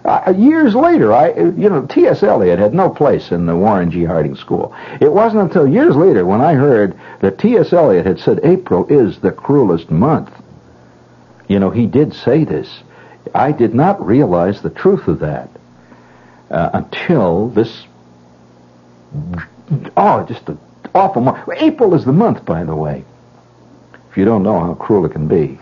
[0.06, 2.24] I, I years later, I you know T.S.
[2.24, 4.06] Eliot had no place in the Warren G.
[4.06, 4.74] Harding School.
[5.02, 7.74] It wasn't until years later when I heard that T.S.
[7.74, 10.32] Eliot had said April is the cruelest month.
[11.48, 12.70] You know, he did say this.
[13.36, 15.50] I did not realize the truth of that
[16.50, 17.84] uh, until this.
[19.98, 20.60] Oh, just an
[20.96, 21.50] awful month.
[21.58, 23.04] April is the month, by the way.
[24.18, 25.60] You don't know how cruel it can be,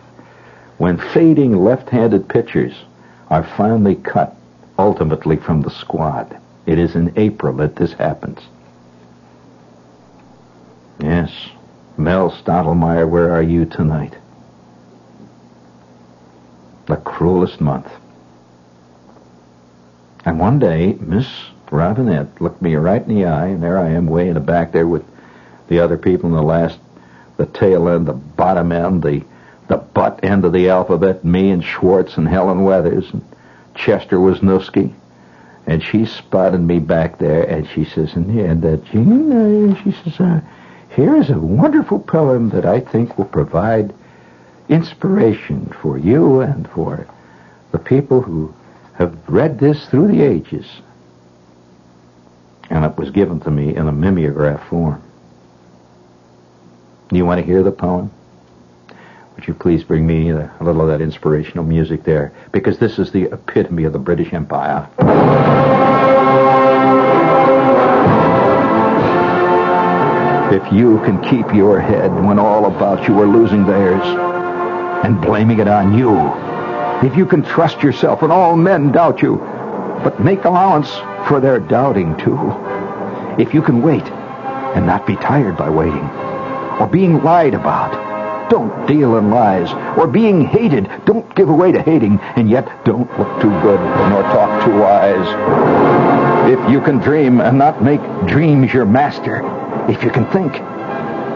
[0.78, 2.74] when fading left-handed pitchers
[3.30, 4.36] are finally cut
[4.80, 6.36] ultimately from the squad.
[6.66, 8.40] It is in April that this happens.
[11.00, 11.32] Yes,
[11.98, 14.16] Mel Stottlemyre, where are you tonight?
[16.88, 17.92] the cruelest month.
[20.24, 21.28] And one day, Miss
[21.72, 24.72] Robinette looked me right in the eye, and there I am, way in the back
[24.72, 25.04] there with
[25.68, 26.80] the other people in the last,
[27.38, 29.24] the tail end, the bottom end, the
[29.68, 33.26] the butt end of the alphabet, me and Schwartz and Helen Weathers and
[33.74, 34.94] Chester Wisniewski.
[35.68, 39.92] And she spotted me back there, and she says, and yeah, that Jean, uh, she
[39.92, 40.42] says, uh,
[40.96, 43.94] here is a wonderful poem that I think will provide
[44.70, 47.08] inspiration for you and for
[47.72, 48.54] the people who
[48.94, 50.68] have read this through the ages.
[52.70, 55.02] And it was given to me in a mimeograph form.
[57.16, 58.12] You want to hear the poem?
[59.36, 62.34] Would you please bring me a little of that inspirational music there?
[62.52, 64.90] Because this is the epitome of the British Empire.
[70.52, 74.04] If you can keep your head when all about you are losing theirs,
[75.06, 76.18] and blaming it on you.
[77.08, 79.38] If you can trust yourself when all men doubt you,
[80.04, 80.90] but make allowance
[81.28, 82.52] for their doubting too.
[83.38, 86.10] If you can wait and not be tired by waiting,
[86.80, 91.82] or being lied about, don't deal in lies, or being hated, don't give away to
[91.82, 96.52] hating, and yet don't look too good nor talk too wise.
[96.52, 99.42] If you can dream and not make dreams your master,
[99.90, 100.54] if you can think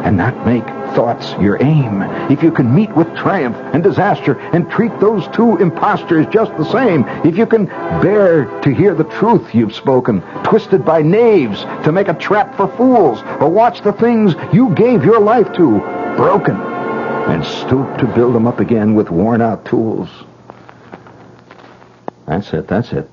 [0.05, 0.65] and not make
[0.95, 5.57] thoughts your aim, if you can meet with triumph and disaster and treat those two
[5.57, 7.65] impostors just the same, if you can
[8.01, 12.67] bear to hear the truth you've spoken, twisted by knaves to make a trap for
[12.75, 15.79] fools, or watch the things you gave your life to
[16.15, 20.09] broken, and stoop to build them up again with worn out tools.
[22.25, 23.09] That's it, that's it.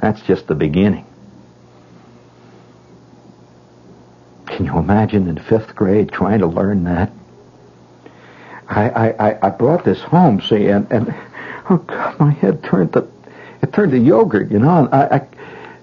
[0.00, 1.06] That's just the beginning.
[4.52, 7.10] Can you imagine in fifth grade trying to learn that?
[8.68, 11.14] I, I, I brought this home, see, and, and
[11.70, 13.08] oh God, my head turned to
[13.62, 14.84] it turned to yogurt, you know.
[14.84, 15.28] And I, I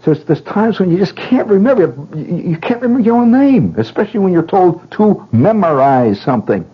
[0.03, 3.73] so there's, times when you just can't remember you, you can't remember your own name,
[3.77, 6.69] especially when you're told to memorize something.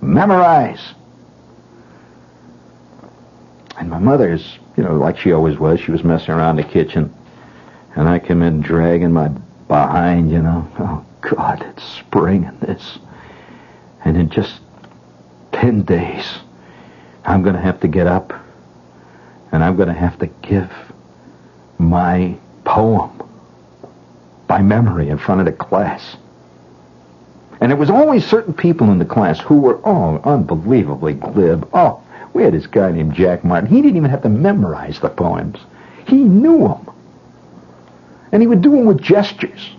[0.00, 0.94] Memorize.
[3.76, 7.12] And my mother's, you know, like she always was, she was messing around the kitchen,
[7.96, 9.28] and I come in dragging my
[9.66, 10.70] behind, you know.
[10.78, 12.98] Oh God, it's spring and this.
[14.04, 14.60] And in just
[15.52, 16.26] ten days,
[17.24, 18.32] I'm going to have to get up
[19.52, 20.70] and I'm going to have to give
[21.78, 23.22] my poem
[24.46, 26.16] by memory in front of the class.
[27.60, 31.68] And it was always certain people in the class who were, oh, unbelievably glib.
[31.72, 32.02] Oh,
[32.34, 33.70] we had this guy named Jack Martin.
[33.70, 35.58] He didn't even have to memorize the poems.
[36.06, 36.90] He knew them.
[38.32, 39.70] And he would do them with gestures.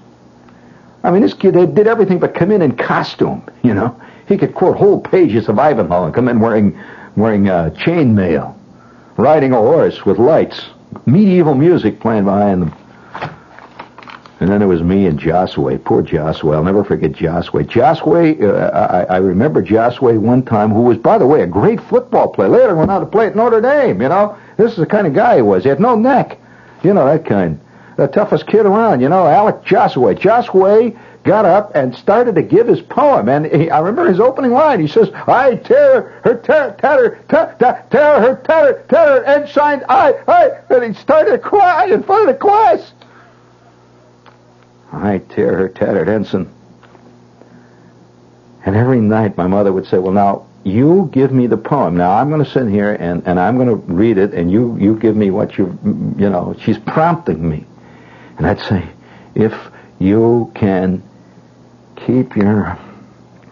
[1.06, 4.00] I mean, this kid they did everything but come in in costume, you know.
[4.28, 6.80] He could quote whole pages of Ivanhoe and come in wearing,
[7.16, 8.58] wearing uh, chainmail,
[9.16, 10.66] riding a horse with lights,
[11.06, 12.76] medieval music playing behind them.
[14.40, 15.78] And then it was me and Josway.
[15.78, 16.58] Poor Josway.
[16.58, 17.64] I'll never forget Josway.
[17.64, 21.80] Josway, uh, I, I remember Josway one time, who was, by the way, a great
[21.82, 22.50] football player.
[22.50, 24.38] Later went on to play at Notre Dame, you know.
[24.58, 25.64] This is the kind of guy he was.
[25.64, 26.40] He had no neck.
[26.84, 27.60] You know, that kind
[27.98, 30.16] the toughest kid around, you know, Alec Josway.
[30.16, 34.52] Josway got up and started to give his poem, and he, I remember his opening
[34.52, 34.80] line.
[34.80, 40.14] He says, "I tear her tatter tatter tatter tear her tatter tatter and signed I
[40.28, 42.92] I," and he started to cry in front of the class.
[44.92, 46.50] I tear her tattered ensign.
[48.66, 51.98] And every night my mother would say, "Well, now you give me the poem.
[51.98, 54.78] Now I'm going to sit here and, and I'm going to read it, and you
[54.80, 55.78] you give me what you
[56.18, 57.66] you know." She's prompting me.
[58.38, 58.88] And I'd say,
[59.34, 59.54] if
[60.00, 61.04] you can
[61.96, 62.78] keep your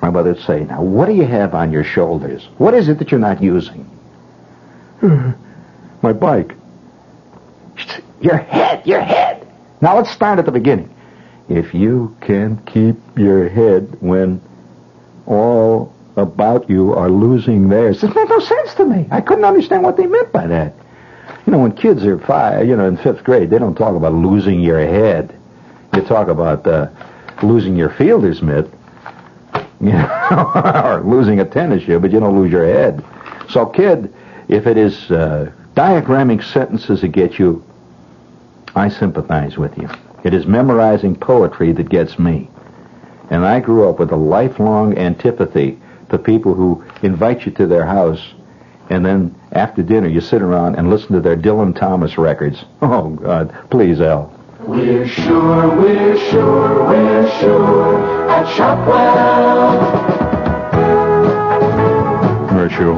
[0.01, 2.47] My mother would say, Now, what do you have on your shoulders?
[2.57, 3.89] What is it that you're not using?
[5.01, 6.55] My bike.
[8.21, 9.47] Your head, your head.
[9.81, 10.93] Now let's start at the beginning.
[11.49, 14.41] If you can keep your head when
[15.25, 19.07] all about you are losing theirs, this made no sense to me.
[19.11, 20.73] I couldn't understand what they meant by that.
[21.45, 24.13] You know, when kids are five, you know, in fifth grade, they don't talk about
[24.13, 25.37] losing your head.
[25.93, 26.89] You talk about uh,
[27.41, 28.69] losing your fielder's mitt,
[29.81, 30.51] you know,
[30.85, 33.03] or losing a tennis shoe, but you don't lose your head.
[33.49, 34.13] So, kid,
[34.47, 37.63] if it is uh, diagramming sentences that get you,
[38.75, 39.89] I sympathize with you.
[40.23, 42.49] It is memorizing poetry that gets me.
[43.29, 45.79] And I grew up with a lifelong antipathy
[46.09, 48.33] to people who invite you to their house
[48.89, 52.63] and then after dinner you sit around and listen to their Dylan Thomas records.
[52.81, 53.53] Oh, God.
[53.69, 54.31] Please, Al.
[54.59, 60.13] We're sure, we're sure, we're sure at Shopwell.
[62.55, 62.93] We're sure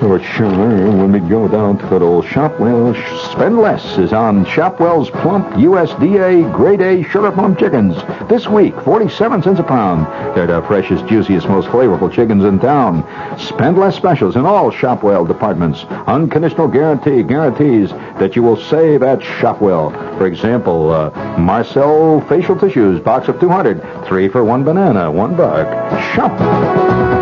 [0.00, 2.94] when we go down to that old Shopwell,
[3.32, 7.96] spend less is on Shopwell's plump USDA grade A sugar plum chickens.
[8.28, 10.06] This week, 47 cents a pound.
[10.36, 13.02] They're the freshest, juiciest, most flavorful chickens in town.
[13.38, 15.82] Spend less specials in all Shopwell departments.
[16.06, 17.90] Unconditional guarantee guarantees
[18.20, 19.90] that you will save at Shopwell.
[20.16, 25.66] For example, uh, Marcal facial tissues, box of 200, three for one banana, one buck.
[26.14, 27.17] Shop.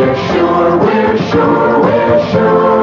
[0.00, 2.80] We're sure, we're sure, we're sure.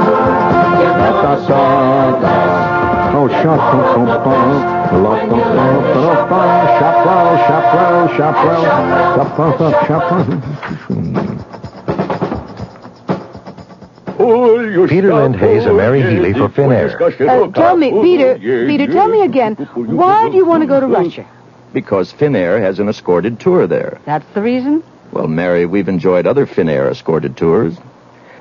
[14.20, 17.02] Oh, Peter Lind Hayes and Mary Healy for Finnair.
[17.02, 20.86] Uh, tell me, Peter, Peter, tell me again, why do you want to go to
[20.86, 21.26] Russia?
[21.74, 24.00] Because Finnair has an escorted tour there.
[24.06, 24.84] That's the reason?
[25.12, 27.78] Well, Mary, we've enjoyed other Finnair escorted tours.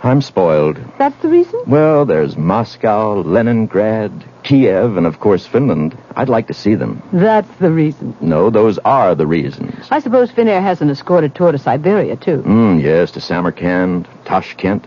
[0.03, 0.79] I'm spoiled.
[0.99, 1.61] That's the reason?
[1.67, 4.13] Well, there's Moscow, Leningrad,
[4.43, 5.97] Kiev, and of course Finland.
[6.15, 7.03] I'd like to see them.
[7.13, 8.17] That's the reason.
[8.21, 9.87] No, those are the reasons.
[9.91, 12.43] I suppose Finnair has an escorted tour to Siberia, too.
[12.43, 14.85] Mm, yes, to Samarkand, Tashkent.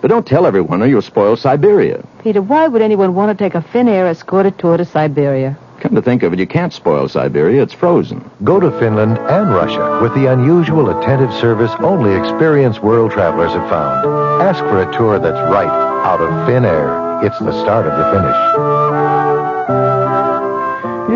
[0.00, 2.04] But don't tell everyone or you'll spoil Siberia.
[2.22, 5.58] Peter, why would anyone want to take a Finnair escorted tour to Siberia?
[5.80, 7.62] Come to think of it, you can't spoil Siberia.
[7.62, 8.28] It's frozen.
[8.42, 13.68] Go to Finland and Russia with the unusual attentive service only experienced world travelers have
[13.70, 14.42] found.
[14.42, 17.24] Ask for a tour that's right out of Finnair.
[17.24, 18.38] It's the start of the finish.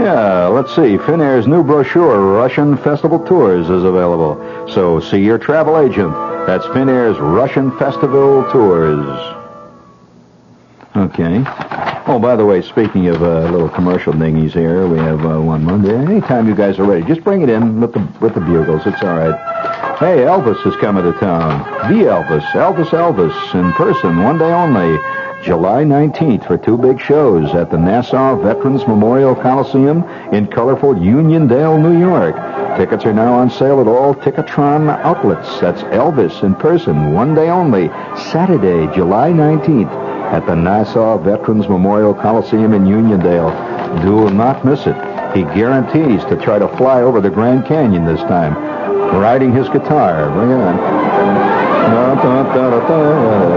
[0.05, 0.97] Yeah, let's see.
[0.97, 4.69] Finnair's new brochure, Russian Festival Tours, is available.
[4.73, 6.13] So see your travel agent.
[6.47, 9.07] That's Finnair's Russian Festival Tours.
[10.97, 11.92] Okay.
[12.05, 15.63] Oh, by the way, speaking of uh, little commercial dingies here, we have uh, one
[15.63, 15.95] Monday.
[15.95, 18.83] Anytime you guys are ready, just bring it in with the with the bugles.
[18.87, 19.99] It's all right.
[20.01, 21.61] Hey, Elvis is coming to town.
[21.93, 24.99] The Elvis, Elvis, Elvis, in person, one day only.
[25.45, 31.81] July 19th for two big shows at the Nassau Veterans Memorial Coliseum in colorful Uniondale,
[31.81, 32.35] New York.
[32.79, 35.61] Tickets are now on sale at all Ticketron outlets.
[35.61, 37.89] That's Elvis in person, one day only.
[38.31, 43.53] Saturday, July 19th at the Nassau Veterans Memorial Coliseum in Uniondale.
[44.03, 44.97] Do not miss it.
[45.37, 48.55] He guarantees to try to fly over the Grand Canyon this time,
[49.21, 50.31] riding his guitar.
[50.31, 50.77] Bring it on.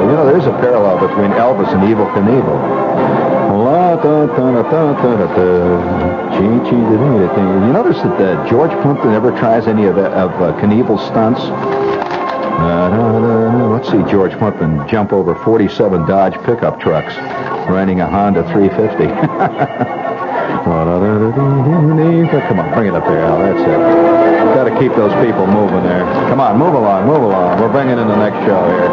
[0.10, 3.06] You know, there's a parallel between Elvis and Evel Knievel.
[7.68, 11.85] You notice that uh, George Plimpton never tries any of, of uh, Knievel's stunts?
[12.58, 13.68] Da.
[13.68, 17.16] Let's see George Plimpton jump over 47 Dodge pickup trucks
[17.70, 19.06] riding a Honda 350.
[22.46, 23.38] Come on, bring it up there, Al.
[23.40, 24.56] That's it.
[24.56, 26.06] Got to keep those people moving there.
[26.30, 27.60] Come on, move along, move along.
[27.60, 28.88] We're bringing in the next show here.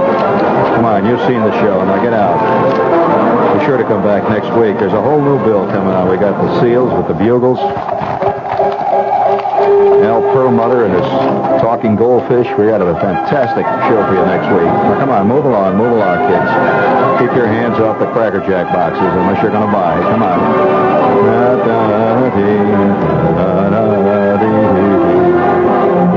[0.74, 1.84] Come on, you've seen the show.
[1.84, 3.58] Now get out.
[3.58, 4.78] Be sure to come back next week.
[4.78, 6.10] There's a whole new bill coming out.
[6.10, 7.58] We got the seals with the bugles.
[10.32, 11.04] Perlmutter and his
[11.60, 12.48] talking goldfish.
[12.56, 14.64] We got a fantastic show for you next week.
[14.64, 16.48] Now, come on, move along, move along, kids.
[17.20, 20.00] Keep your hands off the Cracker Jack boxes unless you're going to buy.
[20.08, 20.40] Come on.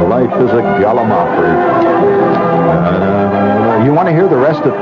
[0.09, 1.53] Life is a gallimaufry.
[3.85, 4.73] You want to hear the rest of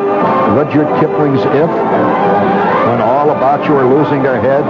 [0.55, 2.62] Rudyard Kipling's If?
[3.23, 4.67] All about you are losing their head,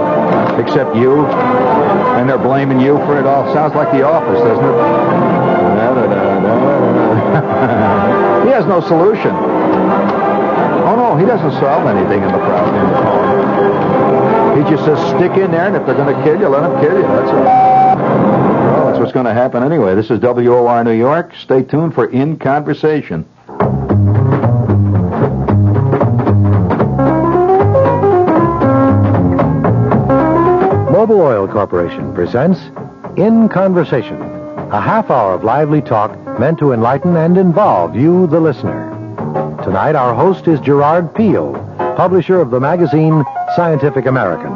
[0.60, 3.52] except you, and they're blaming you for it all.
[3.52, 4.78] Sounds like The Office, doesn't it?
[8.46, 9.34] he has no solution.
[9.34, 12.74] Oh no, he doesn't solve anything in the problem.
[14.62, 16.80] He just says, stick in there, and if they're going to kill you, let them
[16.80, 17.02] kill you.
[17.02, 17.42] That's all.
[17.42, 19.96] Well, that's what's going to happen anyway.
[19.96, 21.34] This is WOR New York.
[21.42, 23.26] Stay tuned for In Conversation.
[31.04, 32.58] Mobil Oil Corporation presents
[33.18, 34.18] In Conversation,
[34.72, 38.88] a half hour of lively talk meant to enlighten and involve you, the listener.
[39.62, 41.52] Tonight, our host is Gerard Piel,
[41.94, 43.22] publisher of the magazine
[43.54, 44.53] Scientific American.